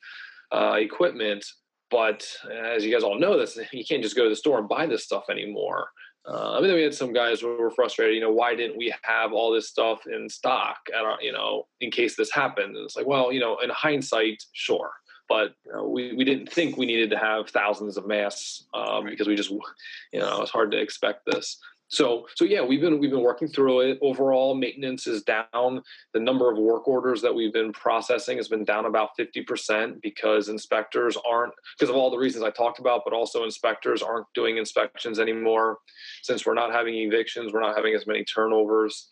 uh, 0.51 0.75
equipment 0.77 1.45
but 1.91 2.25
as 2.49 2.83
you 2.83 2.91
guys 2.91 3.03
all 3.03 3.19
know, 3.19 3.37
this 3.37 3.59
you 3.73 3.85
can't 3.85 4.01
just 4.01 4.15
go 4.15 4.23
to 4.23 4.29
the 4.29 4.35
store 4.35 4.59
and 4.59 4.69
buy 4.69 4.85
this 4.87 5.03
stuff 5.03 5.25
anymore. 5.29 5.89
Uh, 6.27 6.57
I 6.57 6.61
mean, 6.61 6.73
we 6.73 6.83
had 6.83 6.93
some 6.93 7.13
guys 7.13 7.41
who 7.41 7.47
were 7.47 7.71
frustrated. 7.71 8.15
You 8.15 8.21
know, 8.21 8.31
why 8.31 8.55
didn't 8.55 8.77
we 8.77 8.93
have 9.01 9.33
all 9.33 9.51
this 9.51 9.69
stuff 9.69 10.05
in 10.05 10.29
stock? 10.29 10.77
At 10.95 11.03
our, 11.03 11.17
you 11.21 11.31
know, 11.31 11.67
in 11.79 11.89
case 11.89 12.15
this 12.15 12.31
happened. 12.31 12.75
And 12.75 12.85
it's 12.85 12.95
like, 12.95 13.07
well, 13.07 13.31
you 13.31 13.39
know, 13.39 13.57
in 13.57 13.71
hindsight, 13.71 14.43
sure, 14.53 14.91
but 15.27 15.55
you 15.65 15.71
know, 15.73 15.87
we 15.87 16.13
we 16.13 16.23
didn't 16.23 16.51
think 16.51 16.77
we 16.77 16.85
needed 16.85 17.09
to 17.09 17.17
have 17.17 17.49
thousands 17.49 17.97
of 17.97 18.05
masks 18.05 18.65
um, 18.73 19.05
because 19.05 19.27
we 19.27 19.35
just, 19.35 19.49
you 19.49 20.19
know, 20.19 20.41
it's 20.41 20.51
hard 20.51 20.71
to 20.71 20.79
expect 20.79 21.25
this. 21.25 21.57
So, 21.91 22.25
so 22.35 22.45
yeah, 22.45 22.61
we've 22.61 22.79
been 22.79 22.99
we've 22.99 23.11
been 23.11 23.21
working 23.21 23.49
through 23.49 23.81
it. 23.81 23.99
Overall, 24.01 24.55
maintenance 24.55 25.07
is 25.07 25.23
down. 25.23 25.81
The 26.13 26.19
number 26.19 26.49
of 26.49 26.57
work 26.57 26.87
orders 26.87 27.21
that 27.21 27.35
we've 27.35 27.51
been 27.51 27.73
processing 27.73 28.37
has 28.37 28.47
been 28.47 28.63
down 28.63 28.85
about 28.85 29.09
fifty 29.17 29.43
percent 29.43 30.01
because 30.01 30.47
inspectors 30.47 31.17
aren't 31.29 31.53
because 31.77 31.89
of 31.89 31.97
all 31.97 32.09
the 32.09 32.17
reasons 32.17 32.45
I 32.45 32.49
talked 32.49 32.79
about, 32.79 33.01
but 33.03 33.13
also 33.13 33.43
inspectors 33.43 34.01
aren't 34.01 34.27
doing 34.33 34.57
inspections 34.57 35.19
anymore 35.19 35.79
since 36.23 36.45
we're 36.45 36.53
not 36.53 36.71
having 36.71 36.95
evictions, 36.95 37.51
we're 37.51 37.61
not 37.61 37.75
having 37.75 37.93
as 37.93 38.07
many 38.07 38.23
turnovers. 38.23 39.09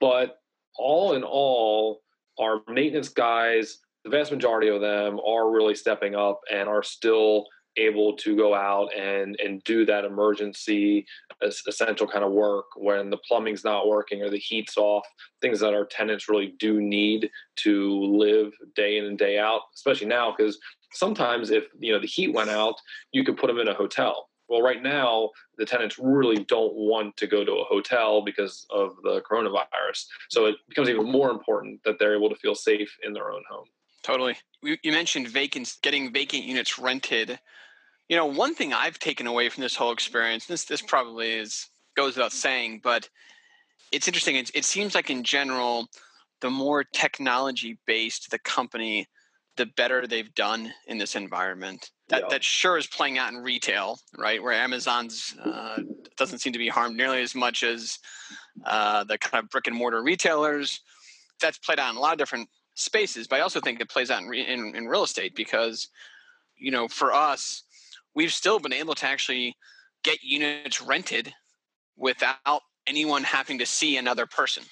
But 0.00 0.38
all 0.76 1.12
in 1.12 1.24
all, 1.24 2.00
our 2.40 2.60
maintenance 2.66 3.10
guys, 3.10 3.78
the 4.04 4.10
vast 4.10 4.32
majority 4.32 4.68
of 4.68 4.80
them 4.80 5.20
are 5.20 5.50
really 5.50 5.74
stepping 5.74 6.14
up 6.14 6.40
and 6.50 6.66
are 6.66 6.82
still 6.82 7.44
able 7.76 8.14
to 8.16 8.36
go 8.36 8.54
out 8.54 8.88
and 8.94 9.36
and 9.40 9.62
do 9.64 9.84
that 9.86 10.04
emergency 10.04 11.06
essential 11.42 12.06
kind 12.06 12.24
of 12.24 12.32
work 12.32 12.66
when 12.76 13.10
the 13.10 13.16
plumbing's 13.16 13.64
not 13.64 13.88
working 13.88 14.22
or 14.22 14.30
the 14.30 14.38
heat's 14.38 14.76
off 14.76 15.06
things 15.40 15.60
that 15.60 15.74
our 15.74 15.84
tenants 15.84 16.28
really 16.28 16.54
do 16.58 16.80
need 16.80 17.30
to 17.56 18.02
live 18.04 18.52
day 18.74 18.98
in 18.98 19.06
and 19.06 19.18
day 19.18 19.38
out 19.38 19.62
especially 19.74 20.06
now 20.06 20.34
because 20.36 20.58
sometimes 20.92 21.50
if 21.50 21.64
you 21.78 21.92
know 21.92 22.00
the 22.00 22.06
heat 22.06 22.32
went 22.34 22.50
out 22.50 22.74
you 23.12 23.24
could 23.24 23.36
put 23.36 23.46
them 23.48 23.58
in 23.58 23.68
a 23.68 23.74
hotel. 23.74 24.28
Well 24.48 24.62
right 24.62 24.82
now 24.82 25.30
the 25.56 25.64
tenants 25.64 25.98
really 25.98 26.44
don't 26.44 26.74
want 26.74 27.16
to 27.16 27.26
go 27.26 27.44
to 27.44 27.52
a 27.52 27.64
hotel 27.64 28.22
because 28.22 28.66
of 28.70 28.96
the 29.02 29.22
coronavirus. 29.22 30.04
So 30.28 30.46
it 30.46 30.56
becomes 30.68 30.88
even 30.88 31.10
more 31.10 31.30
important 31.30 31.82
that 31.84 31.98
they're 31.98 32.16
able 32.16 32.28
to 32.28 32.36
feel 32.36 32.54
safe 32.54 32.94
in 33.02 33.12
their 33.12 33.30
own 33.30 33.42
home 33.48 33.66
Totally. 34.02 34.36
You 34.62 34.92
mentioned 34.92 35.28
vacant, 35.28 35.74
getting 35.82 36.12
vacant 36.12 36.44
units 36.44 36.78
rented. 36.78 37.38
You 38.08 38.16
know, 38.16 38.26
one 38.26 38.54
thing 38.54 38.72
I've 38.72 38.98
taken 38.98 39.26
away 39.26 39.48
from 39.48 39.62
this 39.62 39.76
whole 39.76 39.92
experience, 39.92 40.46
this 40.46 40.64
this 40.64 40.82
probably 40.82 41.32
is 41.32 41.68
goes 41.96 42.16
without 42.16 42.32
saying, 42.32 42.80
but 42.82 43.08
it's 43.92 44.08
interesting. 44.08 44.36
It, 44.36 44.50
it 44.54 44.64
seems 44.64 44.94
like 44.94 45.10
in 45.10 45.22
general, 45.22 45.86
the 46.40 46.50
more 46.50 46.84
technology 46.84 47.78
based 47.86 48.30
the 48.30 48.38
company, 48.38 49.06
the 49.56 49.66
better 49.66 50.06
they've 50.06 50.34
done 50.34 50.72
in 50.86 50.98
this 50.98 51.14
environment. 51.14 51.90
That, 52.08 52.22
yeah. 52.22 52.28
that 52.30 52.44
sure 52.44 52.76
is 52.76 52.86
playing 52.86 53.18
out 53.18 53.32
in 53.32 53.38
retail, 53.38 53.98
right? 54.18 54.42
Where 54.42 54.52
Amazon's 54.52 55.34
uh, 55.42 55.78
doesn't 56.16 56.40
seem 56.40 56.52
to 56.52 56.58
be 56.58 56.68
harmed 56.68 56.96
nearly 56.96 57.22
as 57.22 57.34
much 57.34 57.62
as 57.62 57.98
uh, 58.64 59.04
the 59.04 59.18
kind 59.18 59.42
of 59.42 59.50
brick 59.50 59.66
and 59.66 59.76
mortar 59.76 60.02
retailers. 60.02 60.80
That's 61.40 61.58
played 61.58 61.78
out 61.78 61.90
in 61.90 61.96
a 61.96 62.00
lot 62.00 62.12
of 62.12 62.18
different 62.18 62.48
spaces, 62.74 63.26
but 63.26 63.36
I 63.36 63.42
also 63.42 63.60
think 63.60 63.80
it 63.80 63.88
plays 63.88 64.10
out 64.10 64.22
in, 64.22 64.32
in, 64.34 64.76
in 64.76 64.86
real 64.86 65.04
estate 65.04 65.34
because, 65.34 65.88
you 66.56 66.70
know, 66.70 66.88
for 66.88 67.12
us, 67.12 67.64
we've 68.14 68.32
still 68.32 68.58
been 68.58 68.72
able 68.72 68.94
to 68.94 69.06
actually 69.06 69.56
get 70.02 70.22
units 70.22 70.80
rented 70.80 71.32
without 71.96 72.62
anyone 72.86 73.22
having 73.22 73.58
to 73.58 73.66
see 73.66 73.96
another 73.96 74.26
person. 74.26 74.64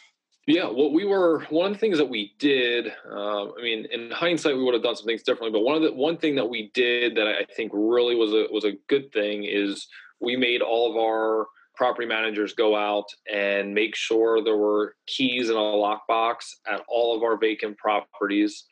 Yeah, 0.47 0.65
what 0.65 0.93
we 0.93 1.05
were 1.05 1.45
one 1.51 1.67
of 1.67 1.73
the 1.75 1.79
things 1.79 1.99
that 1.99 2.09
we 2.09 2.33
did. 2.39 2.93
Uh, 3.09 3.53
I 3.53 3.63
mean, 3.63 3.87
in 3.93 4.11
hindsight, 4.11 4.57
we 4.57 4.65
would 4.65 4.75
have 4.75 4.83
done 4.83 4.97
some 4.97 5.07
things 5.07 5.23
differently. 5.23 5.57
But 5.57 5.65
one 5.65 5.77
of 5.77 5.83
the 5.83 5.93
one 5.93 6.17
thing 6.17 6.35
that 6.37 6.49
we 6.49 6.71
did 6.75 7.15
that 7.17 7.29
I 7.29 7.45
think 7.55 7.71
really 7.73 8.17
was 8.17 8.33
a 8.33 8.47
was 8.51 8.65
a 8.65 8.73
good 8.89 9.13
thing 9.13 9.45
is 9.45 9.87
we 10.19 10.37
made 10.37 10.61
all 10.61 10.91
of 10.91 10.97
our 10.97 11.47
property 11.81 12.07
managers 12.07 12.53
go 12.53 12.77
out 12.77 13.07
and 13.33 13.73
make 13.73 13.97
sure 13.97 14.45
there 14.45 14.59
were 14.59 14.97
keys 15.07 15.49
in 15.49 15.57
a 15.57 15.59
lockbox 15.59 16.57
at 16.71 16.83
all 16.89 17.17
of 17.17 17.23
our 17.23 17.39
vacant 17.39 17.79
properties, 17.79 18.65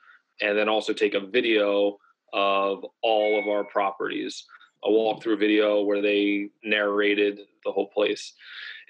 and 0.43 0.59
then 0.59 0.69
also 0.69 0.93
take 0.93 1.15
a 1.15 1.27
video 1.27 1.97
of 2.35 2.85
all 3.03 3.41
of 3.41 3.49
our 3.49 3.65
properties, 3.65 4.45
a 4.85 4.91
walkthrough 4.91 5.39
video 5.39 5.81
where 5.85 6.03
they 6.03 6.51
narrated 6.63 7.41
the 7.65 7.73
whole 7.73 7.89
place, 7.89 8.35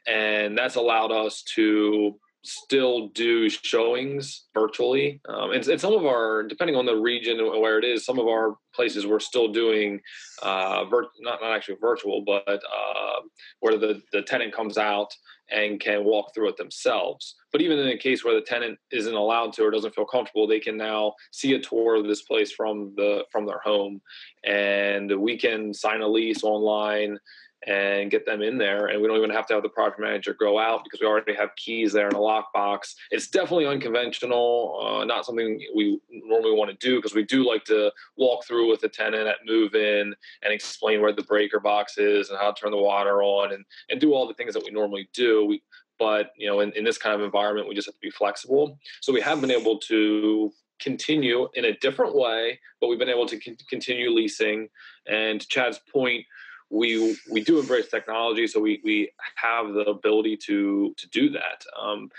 and 0.09 0.59
that's 0.59 0.75
allowed 0.75 1.13
us 1.13 1.45
to 1.55 2.19
still 2.45 3.09
do 3.09 3.49
showings 3.49 4.45
virtually. 4.55 5.21
Um, 5.29 5.53
and, 5.53 5.67
and, 5.67 5.81
some 5.81 5.93
of 5.93 6.07
our, 6.07 6.45
depending 6.45 6.77
on 6.77 6.87
the 6.87 6.95
region 6.95 7.39
where 7.39 7.79
it 7.79 7.85
is, 7.85 8.05
some 8.05 8.19
of 8.19 8.27
our 8.27 8.57
places 8.75 9.07
we're 9.07 9.21
still 9.21 9.49
doing, 9.49 10.01
uh, 10.43 10.85
vir- 10.85 11.09
not, 11.21 11.41
not 11.41 11.53
actually 11.53 11.77
virtual, 11.81 12.23
but 12.25 12.49
uh, 12.49 13.21
where 13.61 13.77
the, 13.77 14.01
the 14.13 14.23
tenant 14.23 14.55
comes 14.55 14.79
out 14.79 15.13
and 15.51 15.81
can 15.81 16.05
walk 16.05 16.35
through 16.35 16.49
it 16.49 16.57
themselves. 16.57 17.35
But 17.53 17.63
even 17.63 17.79
in 17.79 17.89
a 17.89 17.97
case 17.97 18.25
where 18.25 18.35
the 18.35 18.43
tenant 18.43 18.79
isn't 18.93 19.15
allowed 19.15 19.53
to 19.55 19.65
or 19.65 19.71
doesn't 19.71 19.95
feel 19.95 20.05
comfortable, 20.05 20.47
they 20.47 20.61
can 20.61 20.77
now 20.77 21.15
see 21.33 21.55
a 21.55 21.61
tour 21.61 21.97
of 21.97 22.07
this 22.07 22.23
place 22.23 22.53
from 22.53 22.93
the 22.97 23.25
from 23.33 23.47
their 23.47 23.61
home, 23.61 24.01
and 24.45 25.19
we 25.19 25.39
can 25.39 25.73
sign 25.73 26.03
a 26.03 26.09
lease 26.09 26.45
online 26.45 27.19
and 27.67 28.11
get 28.11 28.25
them 28.25 28.41
in 28.41 28.57
there. 28.57 28.87
And 28.87 29.01
we 29.01 29.09
don't 29.09 29.17
even 29.17 29.31
have 29.31 29.47
to 29.49 29.55
have 29.55 29.63
the 29.63 29.69
project 29.69 30.01
manager 30.01 30.35
go 30.39 30.59
out 30.59 30.85
because 30.85 31.01
we 31.01 31.07
already 31.07 31.35
have 31.35 31.55
keys 31.57 31.93
there 31.93 32.09
in 32.09 32.15
a 32.15 32.19
lockbox. 32.19 32.95
It's 33.11 33.29
definitely 33.29 33.67
unconventional, 33.67 34.79
uh, 34.81 35.05
not 35.05 35.27
something 35.27 35.61
we 35.75 36.01
normally 36.11 36.55
want 36.55 36.71
to 36.71 36.77
do 36.87 36.97
because 36.97 37.15
we 37.15 37.25
do 37.25 37.49
like 37.49 37.65
to 37.65 37.93
walk 38.17 38.45
through 38.47 38.71
with 38.71 38.81
the 38.81 38.89
tenant 38.89 39.27
at 39.27 39.37
move 39.45 39.75
in 39.75 40.15
and 40.43 40.53
explain 40.53 41.01
where 41.01 41.13
the 41.13 41.23
breaker 41.23 41.59
box 41.59 41.99
is 41.99 42.31
and 42.31 42.39
how 42.39 42.53
to 42.53 42.61
turn 42.61 42.71
the 42.71 42.77
water 42.77 43.23
on 43.23 43.53
and, 43.53 43.65
and 43.91 44.01
do 44.01 44.15
all 44.15 44.29
the 44.29 44.35
things 44.35 44.55
that 44.55 44.65
we 44.65 44.71
normally 44.71 45.09
do. 45.13 45.45
We, 45.45 45.63
but 45.99 46.31
you 46.37 46.47
know, 46.47 46.61
in, 46.61 46.71
in 46.73 46.85
this 46.85 46.99
kind 46.99 47.15
of 47.15 47.23
environment, 47.23 47.69
we 47.69 47.75
just 47.75 47.89
have 47.89 47.95
to 47.95 48.01
be 48.01 48.11
flexible. 48.11 48.79
So 49.01 49.13
we 49.13 49.21
have 49.21 49.41
been 49.41 49.51
able 49.51 49.79
to 49.81 50.53
continue 50.79 51.49
in 51.55 51.65
a 51.65 51.77
different 51.79 52.15
way, 52.15 52.61
but 52.81 52.87
we've 52.87 53.01
been 53.01 53.09
able 53.09 53.27
to 53.27 53.39
continue 53.69 54.11
leasing. 54.11 54.69
And 55.07 55.41
to 55.41 55.49
Chad's 55.49 55.81
point, 55.93 56.25
we 56.71 57.17
we 57.31 57.43
do 57.43 57.59
embrace 57.59 57.89
technology, 57.89 58.47
so 58.47 58.61
we 58.61 58.81
we 58.85 59.11
have 59.37 59.73
the 59.73 59.85
ability 59.85 60.37
to 60.47 60.95
to 60.97 61.09
do 61.09 61.31
that. 61.31 61.65
Um, 61.81 62.11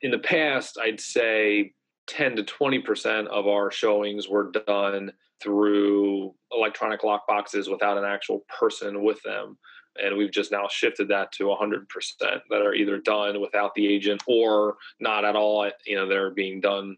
in 0.00 0.10
the 0.10 0.18
past, 0.18 0.78
I'd 0.80 1.00
say 1.00 1.72
10 2.06 2.36
to 2.36 2.44
20 2.44 2.78
percent 2.80 3.28
of 3.28 3.46
our 3.46 3.70
showings 3.70 4.28
were 4.28 4.50
done 4.66 5.12
through 5.42 6.34
electronic 6.52 7.04
lock 7.04 7.26
boxes 7.26 7.68
without 7.68 7.98
an 7.98 8.04
actual 8.04 8.44
person 8.58 9.04
with 9.04 9.22
them 9.22 9.56
and 10.00 10.16
we've 10.16 10.30
just 10.30 10.52
now 10.52 10.66
shifted 10.68 11.08
that 11.08 11.32
to 11.32 11.44
100% 11.44 11.84
that 12.20 12.62
are 12.62 12.74
either 12.74 12.98
done 12.98 13.40
without 13.40 13.74
the 13.74 13.86
agent 13.86 14.22
or 14.26 14.76
not 15.00 15.24
at 15.24 15.36
all 15.36 15.68
you 15.86 15.96
know 15.96 16.08
they're 16.08 16.30
being 16.30 16.60
done 16.60 16.96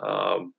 um, 0.00 0.52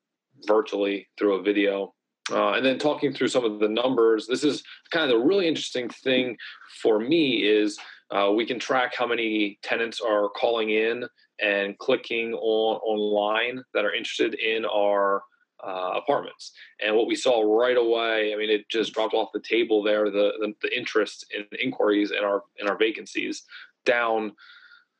virtually 0.47 1.07
through 1.17 1.35
a 1.35 1.43
video 1.43 1.93
uh, 2.31 2.53
and 2.53 2.65
then 2.65 2.79
talking 2.79 3.13
through 3.13 3.27
some 3.27 3.43
of 3.43 3.59
the 3.59 3.67
numbers, 3.67 4.27
this 4.27 4.43
is 4.43 4.63
kind 4.91 5.03
of 5.03 5.09
the 5.09 5.25
really 5.25 5.47
interesting 5.47 5.89
thing 5.89 6.37
for 6.81 6.99
me 6.99 7.43
is 7.43 7.77
uh, 8.11 8.31
we 8.31 8.45
can 8.45 8.59
track 8.59 8.93
how 8.97 9.07
many 9.07 9.57
tenants 9.61 9.99
are 9.99 10.29
calling 10.29 10.69
in 10.69 11.05
and 11.41 11.77
clicking 11.79 12.33
on 12.33 12.77
online 12.77 13.63
that 13.73 13.85
are 13.85 13.93
interested 13.93 14.35
in 14.35 14.65
our 14.65 15.23
uh, 15.65 15.91
apartments. 15.95 16.51
And 16.83 16.95
what 16.95 17.07
we 17.07 17.15
saw 17.15 17.41
right 17.41 17.77
away, 17.77 18.33
I 18.33 18.37
mean, 18.37 18.49
it 18.49 18.69
just 18.69 18.93
dropped 18.93 19.13
off 19.13 19.29
the 19.33 19.41
table 19.41 19.81
there. 19.81 20.05
The 20.05 20.33
the, 20.39 20.53
the 20.61 20.77
interest 20.77 21.25
in 21.35 21.45
inquiries 21.59 22.11
in 22.11 22.23
our 22.23 22.43
in 22.57 22.67
our 22.67 22.77
vacancies 22.77 23.43
down 23.85 24.33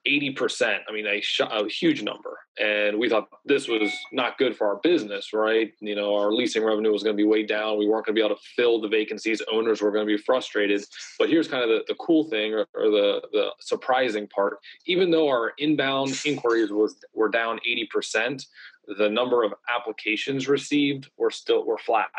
80%. 0.07 0.79
I 0.87 0.91
mean, 0.91 1.05
a, 1.05 1.21
a 1.41 1.69
huge 1.69 2.03
number. 2.03 2.39
And 2.59 2.99
we 2.99 3.09
thought 3.09 3.29
this 3.45 3.67
was 3.67 3.91
not 4.11 4.37
good 4.37 4.55
for 4.55 4.67
our 4.67 4.75
business, 4.83 5.33
right? 5.33 5.71
You 5.79 5.95
know, 5.95 6.15
our 6.15 6.31
leasing 6.31 6.63
revenue 6.63 6.91
was 6.91 7.03
going 7.03 7.15
to 7.15 7.21
be 7.21 7.27
way 7.27 7.43
down. 7.43 7.77
We 7.77 7.87
weren't 7.87 8.05
going 8.05 8.15
to 8.15 8.19
be 8.19 8.25
able 8.25 8.35
to 8.35 8.41
fill 8.55 8.79
the 8.79 8.87
vacancies. 8.87 9.41
Owners 9.51 9.81
were 9.81 9.91
going 9.91 10.05
to 10.05 10.17
be 10.17 10.21
frustrated. 10.21 10.83
But 11.17 11.29
here's 11.29 11.47
kind 11.47 11.63
of 11.63 11.69
the, 11.69 11.83
the 11.87 11.95
cool 11.95 12.25
thing 12.29 12.53
or, 12.53 12.67
or 12.75 12.89
the, 12.89 13.21
the 13.31 13.49
surprising 13.59 14.27
part. 14.27 14.59
Even 14.85 15.09
though 15.09 15.29
our 15.29 15.53
inbound 15.57 16.19
inquiries 16.25 16.71
was 16.71 16.95
were 17.13 17.29
down 17.29 17.59
80%, 17.67 18.45
the 18.97 19.09
number 19.09 19.43
of 19.43 19.53
applications 19.73 20.47
received 20.47 21.09
were 21.17 21.31
still 21.31 21.65
were 21.65 21.77
flat. 21.77 22.09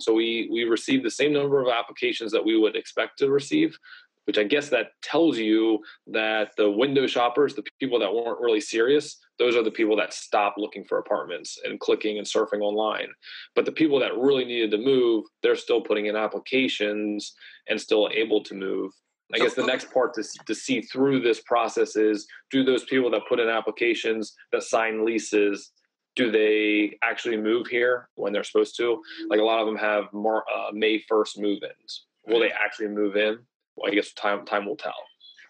So 0.00 0.12
we 0.12 0.48
we 0.50 0.64
received 0.64 1.04
the 1.04 1.10
same 1.10 1.32
number 1.32 1.60
of 1.60 1.68
applications 1.68 2.32
that 2.32 2.44
we 2.44 2.58
would 2.58 2.76
expect 2.76 3.18
to 3.18 3.30
receive, 3.30 3.78
which 4.26 4.38
I 4.38 4.44
guess 4.44 4.68
that 4.70 4.88
tells 5.02 5.38
you 5.38 5.80
that 6.08 6.50
the 6.56 6.70
window 6.70 7.06
shoppers, 7.06 7.54
the 7.54 7.64
people 7.80 7.98
that 8.00 8.12
weren't 8.12 8.40
really 8.40 8.60
serious, 8.60 9.18
those 9.38 9.56
are 9.56 9.62
the 9.62 9.70
people 9.70 9.96
that 9.96 10.12
stopped 10.12 10.58
looking 10.58 10.84
for 10.84 10.98
apartments 10.98 11.58
and 11.64 11.80
clicking 11.80 12.18
and 12.18 12.26
surfing 12.26 12.60
online. 12.60 13.08
But 13.54 13.64
the 13.64 13.72
people 13.72 14.00
that 14.00 14.16
really 14.16 14.44
needed 14.44 14.70
to 14.72 14.78
move, 14.78 15.24
they're 15.42 15.56
still 15.56 15.80
putting 15.80 16.06
in 16.06 16.16
applications 16.16 17.34
and 17.68 17.80
still 17.80 18.08
able 18.12 18.42
to 18.44 18.54
move. 18.54 18.92
I 19.34 19.38
guess 19.38 19.54
the 19.54 19.66
next 19.66 19.90
part 19.92 20.14
to, 20.14 20.24
to 20.46 20.54
see 20.54 20.82
through 20.82 21.20
this 21.20 21.40
process 21.40 21.96
is 21.96 22.26
do 22.50 22.62
those 22.64 22.84
people 22.84 23.10
that 23.10 23.22
put 23.28 23.40
in 23.40 23.48
applications, 23.48 24.34
that 24.52 24.62
sign 24.62 25.04
leases, 25.04 25.72
do 26.14 26.30
they 26.30 26.96
actually 27.02 27.36
move 27.36 27.66
here 27.66 28.08
when 28.14 28.32
they're 28.32 28.44
supposed 28.44 28.76
to? 28.78 29.02
Like 29.28 29.40
a 29.40 29.44
lot 29.44 29.60
of 29.60 29.66
them 29.66 29.76
have 29.76 30.04
more, 30.12 30.44
uh, 30.48 30.70
May 30.72 31.02
1st 31.10 31.40
move 31.40 31.58
ins. 31.62 32.06
Will 32.26 32.40
they 32.40 32.50
actually 32.50 32.88
move 32.88 33.16
in? 33.16 33.38
I 33.84 33.90
guess 33.90 34.12
time 34.12 34.44
time 34.46 34.66
will 34.66 34.76
tell. 34.76 34.94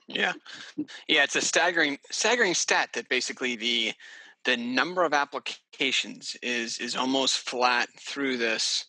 Yeah, 0.08 0.32
yeah, 1.08 1.24
it's 1.24 1.36
a 1.36 1.40
staggering 1.40 1.98
staggering 2.10 2.54
stat 2.54 2.90
that 2.94 3.08
basically 3.08 3.56
the 3.56 3.92
the 4.44 4.56
number 4.56 5.04
of 5.04 5.12
applications 5.12 6.36
is 6.42 6.78
is 6.78 6.96
almost 6.96 7.38
flat 7.40 7.88
through 8.00 8.36
this. 8.36 8.86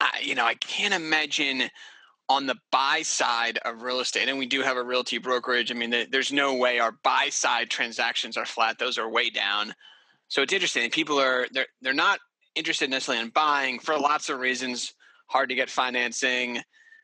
I, 0.00 0.20
you 0.22 0.34
know, 0.34 0.44
I 0.44 0.54
can't 0.54 0.94
imagine 0.94 1.70
on 2.28 2.46
the 2.46 2.56
buy 2.72 3.02
side 3.02 3.58
of 3.64 3.82
real 3.82 4.00
estate, 4.00 4.28
and 4.28 4.38
we 4.38 4.46
do 4.46 4.62
have 4.62 4.76
a 4.76 4.82
realty 4.82 5.18
brokerage. 5.18 5.70
I 5.70 5.74
mean, 5.74 5.94
there's 6.10 6.32
no 6.32 6.54
way 6.54 6.78
our 6.78 6.92
buy 7.04 7.28
side 7.30 7.70
transactions 7.70 8.36
are 8.36 8.46
flat; 8.46 8.78
those 8.78 8.98
are 8.98 9.08
way 9.08 9.30
down. 9.30 9.74
So 10.28 10.42
it's 10.42 10.52
interesting. 10.52 10.90
People 10.90 11.20
are 11.20 11.46
they're 11.52 11.66
they're 11.80 11.92
not 11.92 12.18
interested 12.56 12.90
necessarily 12.90 13.22
in 13.22 13.30
buying 13.30 13.78
for 13.78 13.96
lots 13.96 14.28
of 14.28 14.40
reasons. 14.40 14.94
Hard 15.28 15.48
to 15.50 15.54
get 15.54 15.70
financing 15.70 16.60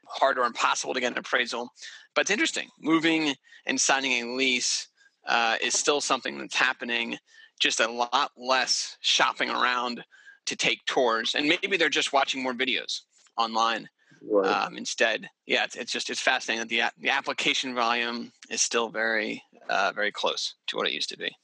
hard 0.09 0.38
or 0.38 0.45
impossible 0.45 0.95
to 0.95 1.01
get 1.01 1.12
an 1.12 1.19
appraisal. 1.19 1.71
But 2.14 2.23
it's 2.23 2.31
interesting. 2.31 2.69
Moving 2.81 3.35
and 3.66 3.81
signing 3.81 4.12
a 4.12 4.35
lease 4.35 4.88
uh, 5.27 5.57
is 5.62 5.75
still 5.75 6.01
something 6.01 6.38
that's 6.38 6.57
happening, 6.57 7.19
just 7.61 7.81
a 7.81 7.90
lot 7.90 8.33
less 8.37 8.97
shopping 9.01 9.51
around 9.51 10.05
to 10.47 10.57
take 10.57 10.85
tours. 10.87 11.35
And 11.35 11.49
maybe 11.49 11.77
they're 11.77 11.88
just 11.88 12.12
watching 12.12 12.42
more 12.42 12.55
videos 12.55 13.01
online 13.37 13.88
right. 14.23 14.66
um, 14.66 14.77
instead. 14.77 15.29
Yeah, 15.47 15.64
it's, 15.64 15.77
it's, 15.77 15.92
just 15.92 16.11
it's 16.11 16.21
fascinating 16.21 16.61
that 16.61 16.69
the, 16.69 17.03
the 17.03 17.11
application 17.11 17.75
volume 17.75 18.33
is 18.51 18.62
still 18.62 18.88
very, 18.88 19.42
uh, 19.69 19.92
very 19.95 20.12
close 20.12 20.55
to 20.69 20.77
what 20.77 20.87
it 20.87 20.92
used 20.92 21.09
to 21.11 21.19
be. 21.19 21.35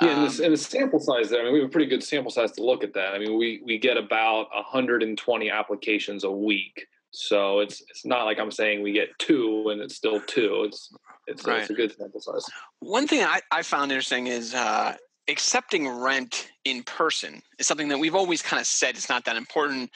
Yeah, 0.00 0.08
and, 0.08 0.30
the, 0.30 0.38
um, 0.38 0.44
and, 0.44 0.52
the, 0.54 0.58
sample 0.58 0.98
size 0.98 1.28
there. 1.28 1.40
I 1.40 1.44
mean, 1.44 1.52
we 1.52 1.60
have 1.60 1.68
a 1.68 1.72
pretty 1.72 1.88
good 1.88 2.02
sample 2.02 2.30
size 2.30 2.52
to 2.52 2.64
look 2.64 2.82
at 2.82 2.94
that. 2.94 3.14
I 3.14 3.18
mean, 3.18 3.38
we 3.38 3.60
we 3.64 3.78
get 3.78 3.98
about 3.98 4.48
120 4.54 5.50
applications 5.50 6.24
a 6.24 6.30
week 6.30 6.86
so 7.12 7.60
it's 7.60 7.82
it's 7.88 8.06
not 8.06 8.24
like 8.24 8.38
I'm 8.38 8.50
saying 8.50 8.82
we 8.82 8.92
get 8.92 9.08
two 9.18 9.68
and 9.70 9.80
it's 9.80 9.96
still 9.96 10.20
two. 10.20 10.64
It's 10.66 10.92
it's, 11.26 11.44
right. 11.44 11.60
it's 11.60 11.70
a 11.70 11.74
good 11.74 11.94
sample 11.96 12.20
size. 12.20 12.44
One 12.80 13.06
thing 13.06 13.22
I, 13.22 13.40
I 13.50 13.62
found 13.62 13.92
interesting 13.92 14.28
is 14.28 14.54
uh, 14.54 14.96
accepting 15.28 15.88
rent 15.88 16.50
in 16.64 16.82
person 16.84 17.42
is 17.58 17.66
something 17.66 17.88
that 17.88 17.98
we've 17.98 18.14
always 18.14 18.42
kind 18.42 18.60
of 18.60 18.66
said 18.66 18.96
it's 18.96 19.08
not 19.08 19.24
that 19.24 19.36
important, 19.36 19.90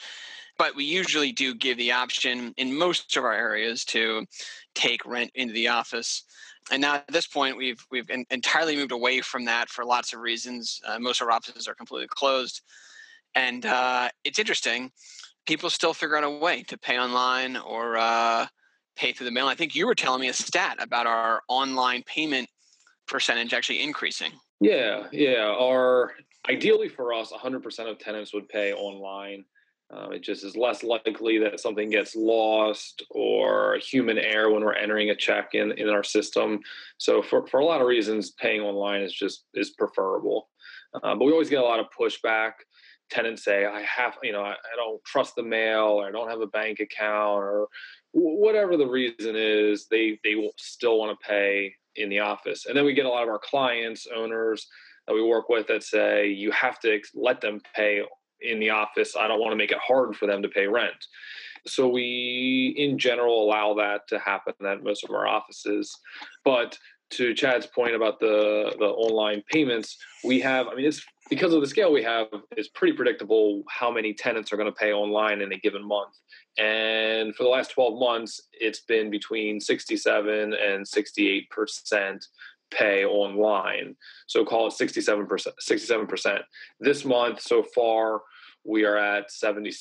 but 0.57 0.75
we 0.75 0.83
usually 0.83 1.31
do 1.31 1.55
give 1.55 1.77
the 1.77 1.91
option 1.91 2.53
in 2.57 2.77
most 2.77 3.15
of 3.17 3.23
our 3.23 3.33
areas 3.33 3.85
to 3.85 4.25
take 4.75 5.05
rent 5.05 5.31
into 5.35 5.53
the 5.53 5.67
office. 5.67 6.23
And 6.71 6.81
now 6.81 6.95
at 6.95 7.07
this 7.07 7.27
point, 7.27 7.57
we've 7.57 7.85
we've 7.91 8.09
entirely 8.29 8.75
moved 8.75 8.91
away 8.91 9.21
from 9.21 9.45
that 9.45 9.69
for 9.69 9.85
lots 9.85 10.13
of 10.13 10.19
reasons. 10.19 10.81
Uh, 10.85 10.99
most 10.99 11.21
of 11.21 11.27
our 11.27 11.33
offices 11.33 11.67
are 11.67 11.75
completely 11.75 12.07
closed, 12.09 12.61
and 13.35 13.65
uh, 13.65 14.09
it's 14.23 14.39
interesting 14.39 14.91
people 15.45 15.69
still 15.69 15.93
figure 15.93 16.17
out 16.17 16.23
a 16.23 16.29
way 16.29 16.63
to 16.63 16.77
pay 16.77 16.99
online 16.99 17.57
or 17.57 17.97
uh, 17.97 18.47
pay 18.95 19.11
through 19.11 19.25
the 19.25 19.31
mail. 19.31 19.47
I 19.47 19.55
think 19.55 19.75
you 19.75 19.85
were 19.85 19.95
telling 19.95 20.21
me 20.21 20.29
a 20.29 20.33
stat 20.33 20.77
about 20.79 21.07
our 21.07 21.41
online 21.47 22.03
payment 22.03 22.49
percentage 23.07 23.53
actually 23.53 23.83
increasing? 23.83 24.31
Yeah, 24.59 25.07
yeah. 25.11 25.55
Our 25.59 26.13
ideally 26.49 26.89
for 26.89 27.13
us, 27.13 27.31
100% 27.31 27.91
of 27.91 27.99
tenants 27.99 28.33
would 28.33 28.47
pay 28.49 28.73
online. 28.73 29.45
Um, 29.91 30.13
it 30.13 30.23
just 30.23 30.43
is 30.43 30.57
less 30.57 30.81
likely 30.83 31.37
that 31.39 31.59
something 31.59 31.91
gets 31.91 32.15
lost 32.15 33.03
or 33.11 33.77
human 33.77 34.17
error 34.17 34.51
when 34.51 34.63
we're 34.63 34.73
entering 34.73 35.11
a 35.11 35.15
check 35.15 35.49
in, 35.53 35.73
in 35.73 35.89
our 35.89 36.03
system. 36.03 36.59
So 36.97 37.21
for, 37.21 37.45
for 37.47 37.59
a 37.59 37.65
lot 37.65 37.81
of 37.81 37.87
reasons, 37.87 38.31
paying 38.31 38.61
online 38.61 39.01
is 39.01 39.13
just 39.13 39.45
is 39.53 39.71
preferable. 39.71 40.49
Uh, 40.95 41.13
but 41.15 41.25
we 41.25 41.31
always 41.31 41.49
get 41.49 41.59
a 41.59 41.65
lot 41.65 41.79
of 41.79 41.87
pushback. 41.97 42.53
Tenants 43.09 43.43
say, 43.43 43.65
I 43.65 43.81
have, 43.81 44.17
you 44.23 44.31
know, 44.31 44.41
I, 44.41 44.51
I 44.51 44.75
don't 44.75 45.03
trust 45.03 45.35
the 45.35 45.43
mail 45.43 45.99
or 45.99 46.07
I 46.07 46.11
don't 46.11 46.29
have 46.29 46.41
a 46.41 46.47
bank 46.47 46.79
account 46.79 47.43
or 47.43 47.67
whatever 48.11 48.77
the 48.77 48.87
reason 48.87 49.35
is, 49.35 49.87
they, 49.87 50.19
they 50.23 50.35
will 50.35 50.53
still 50.57 50.97
want 50.97 51.17
to 51.19 51.25
pay 51.25 51.73
in 51.95 52.09
the 52.09 52.19
office. 52.19 52.65
And 52.65 52.75
then 52.75 52.85
we 52.85 52.93
get 52.93 53.05
a 53.05 53.09
lot 53.09 53.23
of 53.23 53.29
our 53.29 53.39
clients, 53.39 54.07
owners 54.13 54.67
that 55.07 55.13
we 55.13 55.21
work 55.21 55.49
with 55.49 55.67
that 55.67 55.83
say, 55.83 56.27
you 56.27 56.51
have 56.51 56.79
to 56.79 56.99
let 57.13 57.41
them 57.41 57.61
pay 57.75 58.03
in 58.41 58.59
the 58.59 58.69
office. 58.69 59.15
I 59.15 59.27
don't 59.27 59.39
want 59.39 59.51
to 59.51 59.57
make 59.57 59.71
it 59.71 59.77
hard 59.77 60.15
for 60.15 60.25
them 60.25 60.41
to 60.41 60.49
pay 60.49 60.67
rent. 60.67 61.05
So 61.67 61.87
we, 61.87 62.75
in 62.77 62.97
general, 62.99 63.43
allow 63.43 63.73
that 63.75 64.07
to 64.09 64.19
happen 64.19 64.53
at 64.65 64.83
most 64.83 65.03
of 65.03 65.09
our 65.09 65.27
offices. 65.27 65.97
But 66.43 66.77
to 67.11 67.33
Chad's 67.33 67.67
point 67.67 67.95
about 67.95 68.19
the 68.19 68.75
the 68.79 68.85
online 68.85 69.43
payments, 69.49 69.97
we 70.23 70.39
have. 70.41 70.67
I 70.67 70.75
mean, 70.75 70.85
it's 70.85 71.03
because 71.29 71.53
of 71.53 71.61
the 71.61 71.67
scale 71.67 71.91
we 71.91 72.03
have. 72.03 72.27
It's 72.51 72.69
pretty 72.69 72.95
predictable 72.95 73.63
how 73.69 73.91
many 73.91 74.13
tenants 74.13 74.51
are 74.51 74.57
going 74.57 74.71
to 74.71 74.79
pay 74.79 74.93
online 74.93 75.41
in 75.41 75.51
a 75.51 75.57
given 75.57 75.85
month. 75.87 76.13
And 76.57 77.35
for 77.35 77.43
the 77.43 77.49
last 77.49 77.71
twelve 77.71 77.99
months, 77.99 78.41
it's 78.53 78.81
been 78.81 79.09
between 79.09 79.59
sixty-seven 79.59 80.53
and 80.53 80.87
sixty-eight 80.87 81.49
percent 81.49 82.25
pay 82.71 83.05
online. 83.05 83.95
So 84.27 84.43
call 84.43 84.67
it 84.67 84.73
67%. 84.73 85.27
67%. 85.27 86.39
This 86.79 87.05
month 87.05 87.39
so 87.39 87.63
far, 87.63 88.21
we 88.63 88.83
are 88.85 88.97
at 88.97 89.29
76%. 89.29 89.75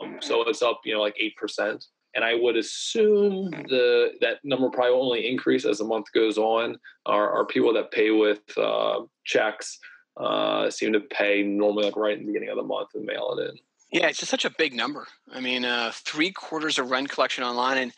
Um, 0.00 0.18
so 0.20 0.48
it's 0.48 0.62
up, 0.62 0.80
you 0.84 0.94
know, 0.94 1.00
like 1.00 1.16
8%. 1.40 1.84
And 2.14 2.24
I 2.24 2.34
would 2.34 2.56
assume 2.56 3.50
the 3.50 4.12
that 4.20 4.38
number 4.44 4.68
probably 4.68 4.92
only 4.92 5.30
increase 5.30 5.64
as 5.64 5.78
the 5.78 5.84
month 5.84 6.12
goes 6.12 6.36
on. 6.36 6.78
Our, 7.06 7.30
our 7.30 7.46
people 7.46 7.72
that 7.74 7.90
pay 7.90 8.10
with 8.10 8.40
uh, 8.58 9.00
checks 9.24 9.78
uh, 10.16 10.70
seem 10.70 10.92
to 10.92 11.00
pay 11.00 11.42
normally 11.42 11.84
like 11.84 11.96
right 11.96 12.18
in 12.18 12.20
the 12.20 12.32
beginning 12.32 12.50
of 12.50 12.56
the 12.56 12.62
month 12.62 12.90
and 12.94 13.04
mail 13.04 13.36
it 13.38 13.50
in. 13.50 13.58
Yeah, 13.92 14.08
it's 14.08 14.18
just 14.18 14.30
such 14.30 14.44
a 14.44 14.50
big 14.56 14.74
number. 14.74 15.06
I 15.32 15.40
mean, 15.40 15.64
uh, 15.64 15.92
three 15.94 16.30
quarters 16.30 16.78
of 16.78 16.90
rent 16.90 17.10
collection 17.10 17.44
online, 17.44 17.78
and 17.78 17.92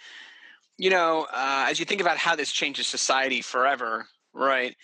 you 0.76 0.90
know, 0.90 1.26
uh, 1.32 1.66
as 1.68 1.78
you 1.78 1.84
think 1.84 2.00
about 2.00 2.18
how 2.18 2.34
this 2.34 2.50
changes 2.50 2.88
society 2.88 3.40
forever, 3.40 4.06
right? 4.32 4.76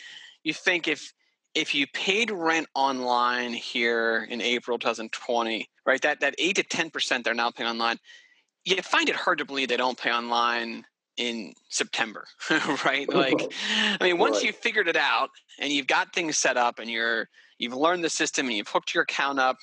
You 0.44 0.54
think 0.54 0.86
if 0.86 1.12
if 1.54 1.74
you 1.74 1.86
paid 1.88 2.30
rent 2.30 2.68
online 2.74 3.52
here 3.52 4.26
in 4.30 4.40
April 4.40 4.78
2020, 4.78 5.68
right, 5.84 6.00
that 6.02 6.20
that 6.20 6.36
eight 6.38 6.56
to 6.56 6.62
ten 6.62 6.90
percent 6.90 7.24
they're 7.24 7.34
now 7.34 7.50
paying 7.50 7.68
online, 7.68 7.98
you 8.64 8.76
find 8.82 9.08
it 9.08 9.16
hard 9.16 9.38
to 9.38 9.44
believe 9.44 9.68
they 9.68 9.76
don't 9.76 9.98
pay 9.98 10.12
online 10.12 10.84
in 11.16 11.52
September, 11.68 12.24
right? 12.84 13.08
Like, 13.12 13.52
I 14.00 14.04
mean, 14.04 14.18
once 14.18 14.36
right. 14.36 14.46
you've 14.46 14.56
figured 14.56 14.88
it 14.88 14.96
out 14.96 15.30
and 15.58 15.72
you've 15.72 15.86
got 15.86 16.14
things 16.14 16.38
set 16.38 16.56
up 16.56 16.78
and 16.78 16.90
you're 16.90 17.28
you've 17.58 17.74
learned 17.74 18.02
the 18.02 18.10
system 18.10 18.46
and 18.46 18.56
you've 18.56 18.68
hooked 18.68 18.94
your 18.94 19.02
account 19.02 19.38
up, 19.38 19.56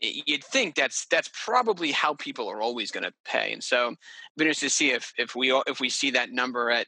you'd 0.00 0.44
think 0.44 0.74
that's 0.74 1.06
that's 1.10 1.30
probably 1.44 1.92
how 1.92 2.14
people 2.14 2.48
are 2.48 2.60
always 2.60 2.90
going 2.90 3.04
to 3.04 3.12
pay. 3.24 3.52
And 3.52 3.62
so, 3.62 3.94
be 4.36 4.44
interested 4.44 4.66
to 4.66 4.74
see 4.74 4.90
if 4.90 5.12
if 5.18 5.34
we 5.36 5.52
if 5.66 5.80
we 5.80 5.88
see 5.88 6.10
that 6.12 6.32
number 6.32 6.70
at 6.70 6.86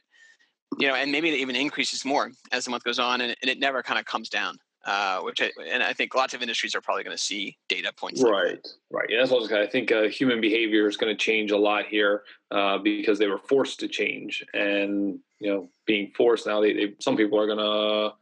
you 0.79 0.87
know, 0.87 0.95
and 0.95 1.11
maybe 1.11 1.29
it 1.29 1.39
even 1.39 1.55
increases 1.55 2.03
more 2.03 2.31
as 2.51 2.65
the 2.65 2.71
month 2.71 2.83
goes 2.83 2.99
on, 2.99 3.21
and, 3.21 3.35
and 3.41 3.49
it 3.49 3.59
never 3.59 3.83
kind 3.83 3.99
of 3.99 4.05
comes 4.05 4.29
down. 4.29 4.57
Uh, 4.85 5.19
which 5.21 5.41
I, 5.41 5.49
and 5.67 5.81
I 5.81 5.93
think 5.93 6.13
lots 6.13 6.35
of 6.35 6.43
industries 6.43 6.75
are 6.75 6.81
probably 6.81 7.03
going 7.03 7.17
to 7.17 7.21
see 7.21 7.57
data 7.67 7.91
points. 7.91 8.21
Right, 8.21 8.31
like 8.31 8.59
right. 8.91 9.09
Yeah, 9.09 9.17
that's 9.19 9.31
what 9.31 9.51
I, 9.51 9.63
I 9.63 9.67
think. 9.67 9.91
Uh, 9.91 10.03
human 10.03 10.39
behavior 10.39 10.87
is 10.87 10.95
going 10.95 11.11
to 11.11 11.17
change 11.17 11.49
a 11.49 11.57
lot 11.57 11.87
here 11.87 12.21
uh, 12.51 12.77
because 12.77 13.17
they 13.17 13.27
were 13.27 13.39
forced 13.39 13.79
to 13.79 13.87
change, 13.87 14.45
and 14.53 15.19
you 15.39 15.51
know, 15.51 15.69
being 15.87 16.11
forced 16.15 16.45
now, 16.45 16.61
they, 16.61 16.73
they 16.73 16.93
some 16.99 17.17
people 17.17 17.39
are 17.39 17.47
going 17.47 17.57
to 17.57 18.15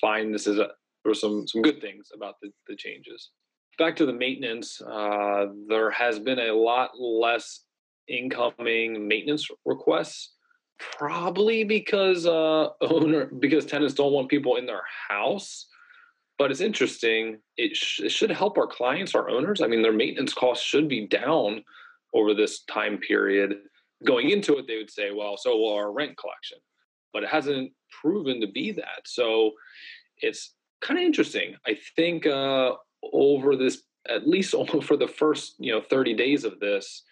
find 0.00 0.34
this 0.34 0.46
is 0.46 0.58
a 0.58 0.68
there 1.04 1.14
some 1.14 1.48
some 1.48 1.62
good 1.62 1.80
things 1.80 2.08
about 2.14 2.34
the, 2.42 2.52
the 2.68 2.76
changes 2.76 3.30
back 3.80 3.96
to 3.96 4.06
the 4.06 4.12
maintenance, 4.12 4.80
uh, 4.82 5.46
there 5.66 5.90
has 5.90 6.20
been 6.20 6.38
a 6.38 6.52
lot 6.52 6.90
less 7.00 7.64
incoming 8.06 9.08
maintenance 9.08 9.48
requests. 9.64 10.34
Probably 10.78 11.64
because 11.64 12.26
uh, 12.26 12.68
owner 12.82 13.26
because 13.26 13.66
tenants 13.66 13.94
don't 13.94 14.12
want 14.12 14.28
people 14.28 14.56
in 14.56 14.66
their 14.66 14.82
house. 15.08 15.66
But 16.40 16.50
it's 16.50 16.62
interesting. 16.62 17.36
It, 17.58 17.76
sh- 17.76 18.00
it 18.00 18.08
should 18.10 18.30
help 18.30 18.56
our 18.56 18.66
clients, 18.66 19.14
our 19.14 19.28
owners. 19.28 19.60
I 19.60 19.66
mean, 19.66 19.82
their 19.82 19.92
maintenance 19.92 20.32
costs 20.32 20.64
should 20.64 20.88
be 20.88 21.06
down 21.06 21.62
over 22.14 22.32
this 22.32 22.62
time 22.62 22.96
period. 22.96 23.58
Going 24.06 24.30
into 24.30 24.56
it, 24.56 24.66
they 24.66 24.78
would 24.78 24.90
say, 24.90 25.10
"Well, 25.10 25.36
so 25.36 25.54
will 25.58 25.74
our 25.74 25.92
rent 25.92 26.16
collection," 26.16 26.56
but 27.12 27.24
it 27.24 27.28
hasn't 27.28 27.72
proven 28.00 28.40
to 28.40 28.46
be 28.46 28.72
that. 28.72 29.02
So 29.04 29.50
it's 30.16 30.54
kind 30.80 30.98
of 30.98 31.04
interesting. 31.04 31.56
I 31.66 31.76
think 31.94 32.26
uh, 32.26 32.72
over 33.12 33.54
this 33.54 33.82
at 34.08 34.26
least 34.26 34.54
for 34.82 34.96
the 34.96 35.08
first 35.08 35.56
you 35.58 35.72
know 35.72 35.82
30 35.90 36.14
days 36.14 36.44
of 36.44 36.58
this 36.60 37.02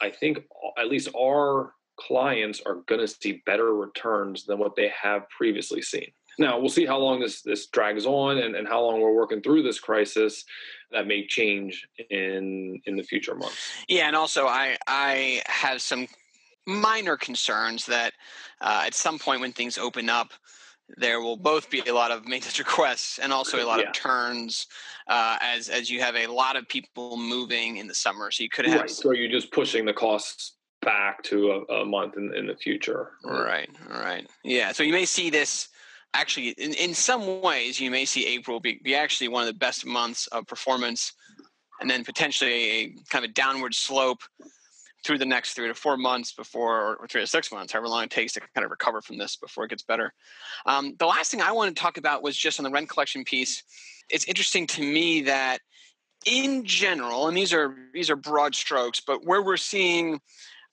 i 0.00 0.10
think 0.10 0.38
at 0.78 0.88
least 0.88 1.08
our 1.18 1.74
clients 1.98 2.62
are 2.64 2.76
going 2.86 3.00
to 3.00 3.06
see 3.06 3.42
better 3.44 3.74
returns 3.74 4.46
than 4.46 4.58
what 4.58 4.74
they 4.74 4.88
have 4.88 5.28
previously 5.28 5.82
seen 5.82 6.10
now 6.40 6.58
we'll 6.58 6.68
see 6.68 6.86
how 6.86 6.98
long 6.98 7.20
this 7.20 7.42
this 7.42 7.66
drags 7.66 8.06
on 8.06 8.38
and, 8.38 8.56
and 8.56 8.66
how 8.66 8.82
long 8.82 9.00
we're 9.00 9.14
working 9.14 9.40
through 9.40 9.62
this 9.62 9.78
crisis 9.78 10.44
that 10.90 11.06
may 11.06 11.26
change 11.26 11.86
in 12.10 12.80
in 12.86 12.96
the 12.96 13.02
future 13.02 13.34
months 13.34 13.72
yeah 13.88 14.06
and 14.06 14.16
also 14.16 14.46
i 14.46 14.76
i 14.86 15.40
have 15.46 15.80
some 15.80 16.06
minor 16.66 17.16
concerns 17.16 17.86
that 17.86 18.12
uh, 18.60 18.82
at 18.86 18.94
some 18.94 19.18
point 19.18 19.40
when 19.40 19.52
things 19.52 19.78
open 19.78 20.08
up 20.10 20.32
there 20.96 21.20
will 21.20 21.36
both 21.36 21.70
be 21.70 21.80
a 21.80 21.94
lot 21.94 22.10
of 22.10 22.26
maintenance 22.26 22.58
requests 22.58 23.18
and 23.18 23.32
also 23.32 23.62
a 23.62 23.66
lot 23.66 23.80
yeah. 23.80 23.88
of 23.88 23.94
turns 23.94 24.66
uh, 25.08 25.36
as 25.40 25.68
as 25.68 25.90
you 25.90 26.00
have 26.00 26.16
a 26.16 26.26
lot 26.26 26.56
of 26.56 26.68
people 26.68 27.16
moving 27.16 27.76
in 27.76 27.86
the 27.86 27.94
summer. 27.94 28.30
So 28.30 28.42
you 28.42 28.48
could 28.48 28.66
have. 28.66 28.80
Right. 28.80 28.90
So 28.90 29.12
you're 29.12 29.30
just 29.30 29.52
pushing 29.52 29.84
the 29.84 29.92
costs 29.92 30.56
back 30.82 31.22
to 31.24 31.64
a, 31.68 31.74
a 31.74 31.84
month 31.84 32.16
in, 32.16 32.34
in 32.34 32.46
the 32.46 32.56
future. 32.56 33.12
Right. 33.24 33.68
Right. 33.88 34.28
Yeah. 34.42 34.72
So 34.72 34.82
you 34.82 34.92
may 34.92 35.04
see 35.04 35.30
this 35.30 35.68
actually 36.14 36.50
in, 36.50 36.74
in 36.74 36.94
some 36.94 37.40
ways 37.40 37.80
you 37.80 37.90
may 37.90 38.04
see 38.04 38.26
April 38.26 38.60
be, 38.60 38.80
be 38.82 38.94
actually 38.94 39.28
one 39.28 39.42
of 39.42 39.46
the 39.46 39.58
best 39.58 39.86
months 39.86 40.26
of 40.28 40.46
performance 40.46 41.12
and 41.80 41.88
then 41.88 42.04
potentially 42.04 42.52
a 42.52 42.86
kind 43.08 43.24
of 43.24 43.30
a 43.30 43.32
downward 43.32 43.74
slope 43.74 44.20
through 45.04 45.18
the 45.18 45.24
next 45.24 45.54
three 45.54 45.68
to 45.68 45.74
four 45.74 45.96
months 45.96 46.32
before, 46.32 46.96
or 46.96 47.08
three 47.08 47.22
to 47.22 47.26
six 47.26 47.50
months, 47.50 47.72
however 47.72 47.88
long 47.88 48.04
it 48.04 48.10
takes 48.10 48.34
to 48.34 48.40
kind 48.54 48.64
of 48.64 48.70
recover 48.70 49.00
from 49.00 49.16
this 49.16 49.36
before 49.36 49.64
it 49.64 49.70
gets 49.70 49.82
better. 49.82 50.12
Um, 50.66 50.94
the 50.98 51.06
last 51.06 51.30
thing 51.30 51.40
I 51.40 51.52
wanted 51.52 51.74
to 51.76 51.82
talk 51.82 51.96
about 51.96 52.22
was 52.22 52.36
just 52.36 52.60
on 52.60 52.64
the 52.64 52.70
rent 52.70 52.90
collection 52.90 53.24
piece. 53.24 53.62
It's 54.10 54.26
interesting 54.26 54.66
to 54.68 54.82
me 54.82 55.22
that 55.22 55.60
in 56.26 56.64
general, 56.66 57.28
and 57.28 57.36
these 57.36 57.54
are 57.54 57.74
these 57.94 58.10
are 58.10 58.16
broad 58.16 58.54
strokes, 58.54 59.00
but 59.00 59.24
where 59.24 59.42
we're 59.42 59.56
seeing 59.56 60.20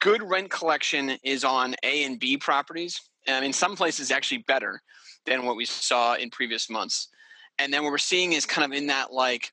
good 0.02 0.22
rent 0.22 0.52
collection 0.52 1.12
is 1.24 1.46
on 1.46 1.76
A 1.84 2.04
and 2.04 2.20
B 2.20 2.38
properties. 2.38 3.00
And 3.28 3.46
in 3.46 3.54
some 3.54 3.76
places, 3.76 4.12
actually 4.12 4.40
better 4.40 4.82
than 5.28 5.46
what 5.46 5.56
we 5.56 5.66
saw 5.66 6.16
in 6.16 6.32
previous 6.32 6.70
months. 6.70 7.10
And 7.60 7.72
then 7.72 7.84
what 7.84 7.92
we're 7.92 8.00
seeing 8.00 8.34
is 8.34 8.46
kind 8.46 8.66
of 8.66 8.76
in 8.76 8.88
that 8.88 9.14
like, 9.14 9.52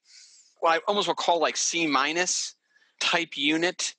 what 0.60 0.74
I 0.74 0.80
almost 0.88 1.08
will 1.08 1.14
call 1.14 1.40
like 1.40 1.56
C 1.56 1.86
minus 1.86 2.54
type 3.00 3.36
unit 3.36 3.94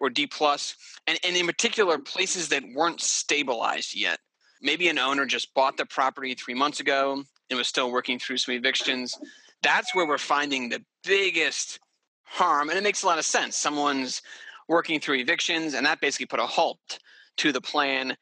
or 0.00 0.10
D 0.10 0.26
plus, 0.26 0.76
and, 1.06 1.18
and 1.24 1.36
in 1.36 1.46
particular 1.46 1.98
places 1.98 2.48
that 2.48 2.62
weren't 2.74 3.00
stabilized 3.00 3.96
yet. 3.96 4.18
Maybe 4.60 4.88
an 4.88 4.98
owner 4.98 5.26
just 5.26 5.54
bought 5.54 5.76
the 5.76 5.86
property 5.86 6.34
three 6.34 6.54
months 6.54 6.80
ago 6.80 7.22
and 7.50 7.56
was 7.56 7.68
still 7.68 7.90
working 7.90 8.18
through 8.18 8.38
some 8.38 8.54
evictions. 8.54 9.16
That's 9.62 9.94
where 9.94 10.06
we're 10.06 10.18
finding 10.18 10.68
the 10.68 10.84
biggest 11.04 11.78
harm, 12.24 12.68
and 12.68 12.78
it 12.78 12.82
makes 12.82 13.02
a 13.02 13.06
lot 13.06 13.18
of 13.18 13.24
sense. 13.24 13.56
Someone's 13.56 14.22
working 14.68 15.00
through 15.00 15.16
evictions, 15.16 15.74
and 15.74 15.86
that 15.86 16.00
basically 16.00 16.26
put 16.26 16.40
a 16.40 16.46
halt 16.46 16.98
to 17.36 17.52
the 17.52 17.60
plan. 17.60 18.16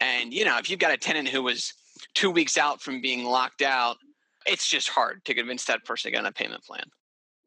And 0.00 0.32
you 0.32 0.44
know, 0.44 0.58
if 0.58 0.70
you've 0.70 0.78
got 0.78 0.92
a 0.92 0.96
tenant 0.96 1.28
who 1.28 1.42
was 1.42 1.72
two 2.14 2.30
weeks 2.30 2.56
out 2.56 2.80
from 2.80 3.00
being 3.00 3.24
locked 3.24 3.62
out, 3.62 3.96
it's 4.46 4.68
just 4.68 4.88
hard 4.88 5.24
to 5.24 5.34
convince 5.34 5.64
that 5.66 5.84
person 5.84 6.10
to 6.10 6.12
get 6.16 6.20
on 6.20 6.26
a 6.26 6.32
payment 6.32 6.62
plan. 6.64 6.84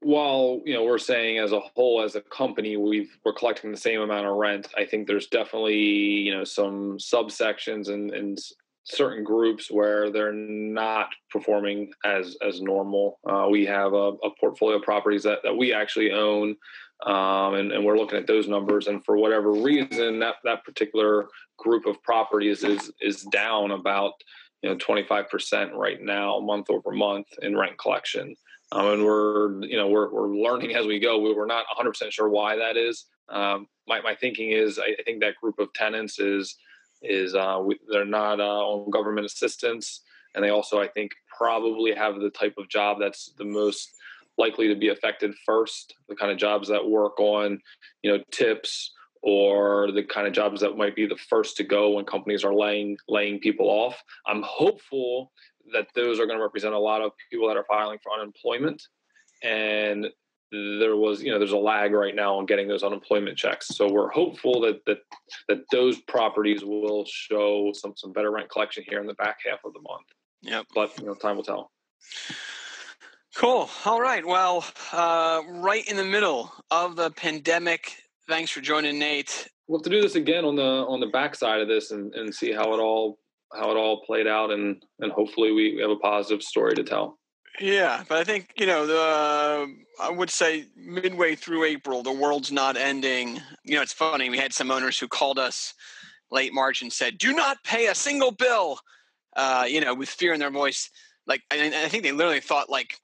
While 0.02 0.62
you 0.66 0.74
know 0.74 0.84
we're 0.84 0.98
saying 0.98 1.38
as 1.38 1.52
a 1.52 1.60
whole 1.60 2.02
as 2.02 2.16
a 2.16 2.22
company 2.22 2.76
we've 2.76 3.16
we're 3.24 3.34
collecting 3.34 3.70
the 3.70 3.78
same 3.78 4.02
amount 4.02 4.26
of 4.26 4.36
rent 4.36 4.68
i 4.76 4.84
think 4.84 5.06
there's 5.06 5.28
definitely 5.28 5.78
you 5.78 6.36
know 6.36 6.44
some 6.44 6.98
subsections 6.98 7.88
and 7.88 8.10
and 8.10 8.40
certain 8.84 9.24
groups 9.24 9.70
where 9.70 10.12
they're 10.12 10.34
not 10.34 11.10
performing 11.30 11.92
as 12.04 12.36
as 12.46 12.62
normal. 12.62 13.20
Uh, 13.30 13.48
we 13.50 13.66
have 13.66 13.94
a, 13.94 14.14
a, 14.24 14.30
portfolio 14.40 14.78
of 14.78 14.84
properties 14.84 15.24
that, 15.24 15.40
that 15.44 15.56
we 15.56 15.74
actually 15.74 16.12
own 16.12 16.56
um, 17.06 17.56
and, 17.56 17.72
and 17.72 17.84
we're 17.84 17.98
looking 17.98 18.18
at 18.18 18.28
those 18.28 18.48
numbers 18.48 18.88
and 18.88 19.04
for 19.06 19.18
whatever 19.18 19.52
reason 19.52 20.20
that 20.20 20.36
that 20.44 20.64
particular 20.64 21.28
group 21.58 21.86
of 21.86 22.02
properties 22.04 22.64
is 22.64 22.92
is 23.02 23.24
down 23.24 23.72
about 23.72 24.14
you 24.62 24.70
know 24.70 24.76
25% 24.76 25.74
right 25.74 26.02
now, 26.02 26.40
month 26.40 26.70
over 26.70 26.92
month 26.92 27.28
in 27.42 27.58
rent 27.58 27.78
collection. 27.78 28.36
Um, 28.72 28.88
and 28.88 29.06
we're 29.06 29.64
you 29.64 29.78
know 29.78 29.88
we're, 29.88 30.12
we're 30.12 30.36
learning 30.36 30.76
as 30.76 30.86
we 30.86 31.00
go. 31.00 31.20
We, 31.20 31.34
are 31.38 31.46
not 31.46 31.66
100% 31.78 32.12
sure 32.12 32.30
why 32.30 32.56
that 32.56 32.78
is. 32.78 33.06
Um, 33.30 33.68
my, 33.88 34.02
my 34.02 34.16
thinking 34.16 34.52
is 34.52 34.80
I, 34.80 34.96
I, 35.00 35.04
think 35.04 35.22
that 35.22 35.36
group 35.42 35.60
of 35.60 35.74
tenants 35.74 36.20
is 36.20 36.56
is 37.02 37.34
uh, 37.34 37.60
we, 37.64 37.80
they're 37.90 38.06
not 38.06 38.40
uh, 38.40 38.44
on 38.44 38.90
government 38.92 39.26
assistance, 39.26 40.02
and 40.36 40.44
they 40.44 40.50
also 40.50 40.80
I 40.80 40.88
think 40.88 41.12
probably 41.38 41.94
have 41.94 42.20
the 42.20 42.30
type 42.30 42.54
of 42.58 42.70
job 42.70 42.98
that's 43.00 43.34
the 43.38 43.46
most 43.46 43.92
likely 44.38 44.68
to 44.68 44.76
be 44.76 44.90
affected 44.90 45.34
first. 45.46 45.96
The 46.08 46.16
kind 46.16 46.32
of 46.32 46.38
jobs 46.38 46.68
that 46.70 46.88
work 46.88 47.20
on 47.20 47.60
you 48.04 48.12
know 48.12 48.24
tips 48.32 48.94
or 49.22 49.92
the 49.92 50.04
kind 50.04 50.28
of 50.28 50.34
jobs 50.34 50.62
that 50.62 50.78
might 50.78 50.96
be 50.96 51.06
the 51.06 51.18
first 51.30 51.58
to 51.58 51.64
go 51.64 51.92
when 51.92 52.06
companies 52.06 52.44
are 52.44 52.54
laying 52.54 52.98
laying 53.08 53.40
people 53.40 53.68
off. 53.68 54.02
I'm 54.26 54.42
hopeful 54.42 55.32
that 55.74 55.88
those 55.96 56.20
are 56.20 56.26
going 56.26 56.38
to 56.38 56.44
represent 56.44 56.74
a 56.74 56.80
lot 56.80 57.02
of 57.02 57.12
people 57.30 57.48
that 57.48 57.58
are 57.58 57.66
filing 57.66 58.00
for 58.04 58.12
unemployment. 58.12 58.82
And 59.44 60.08
there 60.52 60.98
was 60.98 61.24
you 61.24 61.32
know 61.32 61.40
there's 61.40 61.54
a 61.54 61.58
lag 61.58 61.94
right 61.94 62.16
now 62.16 62.36
on 62.36 62.46
getting 62.46 62.68
those 62.68 62.84
unemployment 62.84 63.38
checks. 63.38 63.68
So 63.68 63.90
we're 63.90 64.10
hopeful 64.10 64.60
that 64.62 64.84
that 64.86 65.00
that 65.48 65.60
those 65.72 66.00
properties 66.02 66.64
will 66.64 67.06
show 67.06 67.72
some 67.74 67.94
some 67.96 68.12
better 68.12 68.32
rent 68.32 68.50
collection 68.50 68.84
here 68.88 69.00
in 69.00 69.08
the 69.08 69.14
back 69.14 69.38
half 69.50 69.60
of 69.64 69.74
the 69.74 69.82
month. 69.82 70.08
Yeah 70.42 70.64
but 70.74 70.98
you 71.00 71.06
know 71.06 71.14
time 71.14 71.38
will 71.38 71.44
tell. 71.44 71.72
Cool. 73.34 73.70
All 73.86 74.02
right. 74.02 74.26
Well 74.26 74.66
uh, 74.92 75.42
right 75.48 75.88
in 75.88 75.96
the 75.96 76.04
middle 76.04 76.52
of 76.70 76.98
the 76.98 77.12
pandemic 77.12 78.01
thanks 78.32 78.50
for 78.50 78.62
joining 78.62 78.98
nate 78.98 79.50
we'll 79.68 79.78
have 79.78 79.84
to 79.84 79.90
do 79.90 80.02
this 80.02 80.16
again 80.16 80.46
on 80.46 80.56
the 80.56 80.62
on 80.64 81.02
the 81.02 81.08
backside 81.08 81.60
of 81.60 81.68
this 81.68 81.92
and, 81.92 82.14
and 82.16 82.34
see 82.34 82.54
how 82.54 82.74
it 82.74 82.80
all 82.80 83.20
how 83.54 83.70
it 83.70 83.76
all 83.76 84.02
played 84.06 84.26
out 84.26 84.52
and 84.52 84.82
and 85.00 85.12
hopefully 85.12 85.52
we 85.52 85.78
have 85.82 85.92
a 85.92 85.98
positive 85.98 86.42
story 86.42 86.74
to 86.74 86.82
tell 86.82 87.20
yeah, 87.60 88.04
but 88.08 88.18
I 88.18 88.24
think 88.24 88.54
you 88.56 88.66
know 88.66 88.88
the 88.88 89.76
I 90.00 90.10
would 90.10 90.30
say 90.30 90.66
midway 90.76 91.36
through 91.36 91.66
April, 91.66 92.02
the 92.02 92.12
world's 92.12 92.52
not 92.52 92.78
ending. 92.78 93.42
You 93.66 93.76
know, 93.76 93.82
it's 93.82 93.92
funny. 93.92 94.30
We 94.30 94.38
had 94.38 94.54
some 94.54 94.72
owners 94.72 94.98
who 94.98 95.10
called 95.10 95.38
us 95.38 95.74
late 96.32 96.54
March 96.54 96.82
and 96.82 96.92
said, 96.92 97.18
"Do 97.18 97.34
not 97.34 97.62
pay 97.66 97.88
a 97.88 97.96
single 97.96 98.32
bill," 98.32 98.80
uh, 99.36 99.66
you 99.68 99.82
know, 99.82 99.94
with 99.94 100.10
fear 100.10 100.34
in 100.34 100.40
their 100.40 100.50
voice. 100.50 100.90
Like, 101.28 101.42
and 101.52 101.76
I 101.76 101.90
think 101.90 102.04
they 102.04 102.14
literally 102.14 102.40
thought 102.40 102.70
like, 102.70 102.98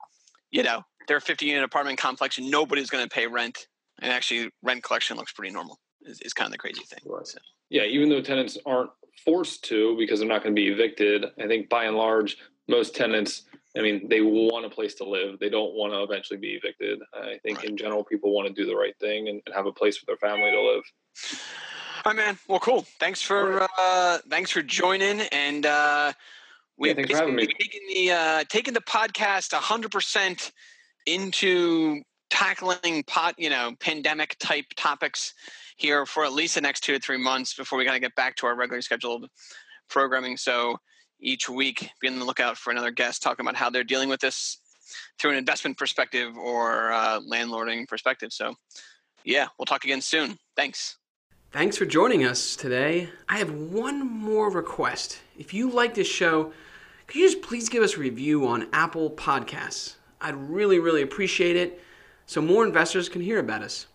you 0.50 0.62
know, 0.62 0.82
they're 1.06 1.18
a 1.18 1.20
50 1.20 1.46
unit 1.46 1.62
apartment 1.62 1.98
complex 1.98 2.38
and 2.38 2.50
nobody's 2.50 2.90
going 2.90 3.04
to 3.04 3.14
pay 3.14 3.26
rent, 3.26 3.66
and 4.00 4.12
actually 4.12 4.50
rent 4.62 4.82
collection 4.82 5.16
looks 5.16 5.32
pretty 5.32 5.52
normal. 5.52 5.78
Is, 6.02 6.20
is 6.20 6.32
kind 6.32 6.46
of 6.46 6.52
the 6.52 6.58
crazy 6.58 6.84
thing. 6.84 7.00
Right. 7.04 7.26
So. 7.26 7.38
Yeah, 7.70 7.82
even 7.82 8.08
though 8.08 8.22
tenants 8.22 8.56
aren't 8.64 8.90
forced 9.24 9.64
to 9.64 9.96
because 9.98 10.20
they're 10.20 10.28
not 10.28 10.42
going 10.42 10.54
to 10.54 10.60
be 10.60 10.68
evicted, 10.68 11.26
I 11.42 11.46
think 11.46 11.68
by 11.68 11.84
and 11.84 11.96
large 11.96 12.38
most 12.68 12.94
tenants 12.94 13.42
I 13.76 13.82
mean, 13.82 14.08
they 14.08 14.22
want 14.22 14.64
a 14.64 14.70
place 14.70 14.94
to 14.94 15.04
live. 15.04 15.38
They 15.38 15.50
don't 15.50 15.74
want 15.74 15.92
to 15.92 16.02
eventually 16.02 16.38
be 16.38 16.52
evicted. 16.52 17.00
I 17.14 17.38
think 17.44 17.58
right. 17.58 17.68
in 17.68 17.76
general, 17.76 18.02
people 18.02 18.34
want 18.34 18.48
to 18.48 18.54
do 18.54 18.66
the 18.66 18.74
right 18.74 18.98
thing 18.98 19.28
and, 19.28 19.42
and, 19.46 19.54
have 19.54 19.66
a 19.66 19.72
place 19.72 19.96
for 19.96 20.06
their 20.06 20.16
family 20.16 20.50
to 20.50 20.60
live. 20.60 20.82
Hi, 22.04 22.12
man. 22.12 22.38
Well, 22.48 22.60
cool. 22.60 22.86
Thanks 22.98 23.20
for 23.20 23.68
uh, 23.78 24.18
thanks 24.30 24.50
for 24.50 24.62
joining, 24.62 25.20
and 25.32 25.66
uh, 25.66 26.12
we've 26.76 26.98
yeah, 26.98 27.04
taken 27.04 27.36
the 27.36 28.10
uh, 28.10 28.44
taken 28.48 28.72
the 28.72 28.80
podcast 28.80 29.52
hundred 29.52 29.90
percent 29.90 30.52
into 31.06 32.02
tackling 32.30 33.02
pot, 33.04 33.34
you 33.38 33.50
know, 33.50 33.72
pandemic 33.80 34.36
type 34.38 34.66
topics 34.76 35.34
here 35.76 36.06
for 36.06 36.24
at 36.24 36.32
least 36.32 36.54
the 36.54 36.60
next 36.60 36.80
two 36.80 36.92
to 36.92 36.98
three 36.98 37.18
months 37.18 37.54
before 37.54 37.78
we 37.78 37.84
kind 37.84 37.96
of 37.96 38.02
get 38.02 38.14
back 38.14 38.36
to 38.36 38.46
our 38.46 38.56
regularly 38.56 38.82
scheduled 38.82 39.26
programming. 39.88 40.36
So 40.36 40.76
each 41.20 41.48
week 41.48 41.90
be 42.00 42.08
on 42.08 42.18
the 42.18 42.24
lookout 42.24 42.56
for 42.56 42.70
another 42.70 42.90
guest 42.90 43.22
talking 43.22 43.44
about 43.44 43.56
how 43.56 43.70
they're 43.70 43.84
dealing 43.84 44.08
with 44.08 44.20
this 44.20 44.58
through 45.18 45.32
an 45.32 45.36
investment 45.36 45.76
perspective 45.76 46.36
or 46.36 46.92
uh, 46.92 47.20
landlording 47.20 47.86
perspective. 47.88 48.32
So, 48.32 48.54
yeah, 49.24 49.48
we'll 49.58 49.66
talk 49.66 49.84
again 49.84 50.00
soon. 50.00 50.38
Thanks. 50.56 50.96
Thanks 51.50 51.76
for 51.76 51.86
joining 51.86 52.24
us 52.24 52.56
today. 52.56 53.08
I 53.28 53.38
have 53.38 53.52
one 53.52 54.06
more 54.06 54.50
request. 54.50 55.18
If 55.38 55.54
you 55.54 55.70
like 55.70 55.94
this 55.94 56.08
show, 56.08 56.52
could 57.06 57.16
you 57.16 57.30
just 57.30 57.42
please 57.42 57.68
give 57.68 57.82
us 57.82 57.96
a 57.96 58.00
review 58.00 58.46
on 58.46 58.68
Apple 58.72 59.10
Podcasts? 59.10 59.94
I'd 60.20 60.36
really, 60.36 60.78
really 60.78 61.02
appreciate 61.02 61.56
it 61.56 61.80
so 62.28 62.42
more 62.42 62.64
investors 62.64 63.08
can 63.08 63.22
hear 63.22 63.38
about 63.38 63.62
us. 63.62 63.86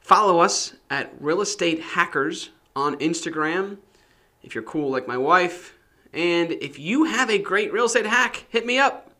Follow 0.00 0.38
us 0.38 0.74
at 0.88 1.12
Real 1.20 1.40
Estate 1.40 1.80
Hackers 1.80 2.50
on 2.76 2.96
Instagram. 3.00 3.78
If 4.44 4.54
you're 4.54 4.62
cool 4.62 4.88
like 4.88 5.08
my 5.08 5.18
wife, 5.18 5.76
and 6.14 6.52
if 6.52 6.78
you 6.78 7.04
have 7.04 7.28
a 7.28 7.38
great 7.38 7.72
real 7.72 7.86
estate 7.86 8.06
hack, 8.06 8.46
hit 8.48 8.64
me 8.64 8.78
up. 8.78 9.10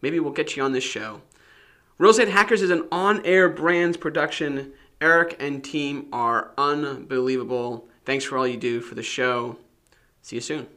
Maybe 0.00 0.20
we'll 0.20 0.32
get 0.32 0.56
you 0.56 0.62
on 0.62 0.72
this 0.72 0.84
show. 0.84 1.20
Real 1.98 2.12
Estate 2.12 2.28
Hackers 2.28 2.62
is 2.62 2.70
an 2.70 2.86
on 2.92 3.26
air 3.26 3.48
brands 3.48 3.96
production. 3.96 4.72
Eric 5.00 5.36
and 5.40 5.64
team 5.64 6.06
are 6.12 6.52
unbelievable. 6.56 7.88
Thanks 8.04 8.24
for 8.24 8.38
all 8.38 8.46
you 8.46 8.56
do 8.56 8.80
for 8.80 8.94
the 8.94 9.02
show. 9.02 9.58
See 10.22 10.36
you 10.36 10.42
soon. 10.42 10.68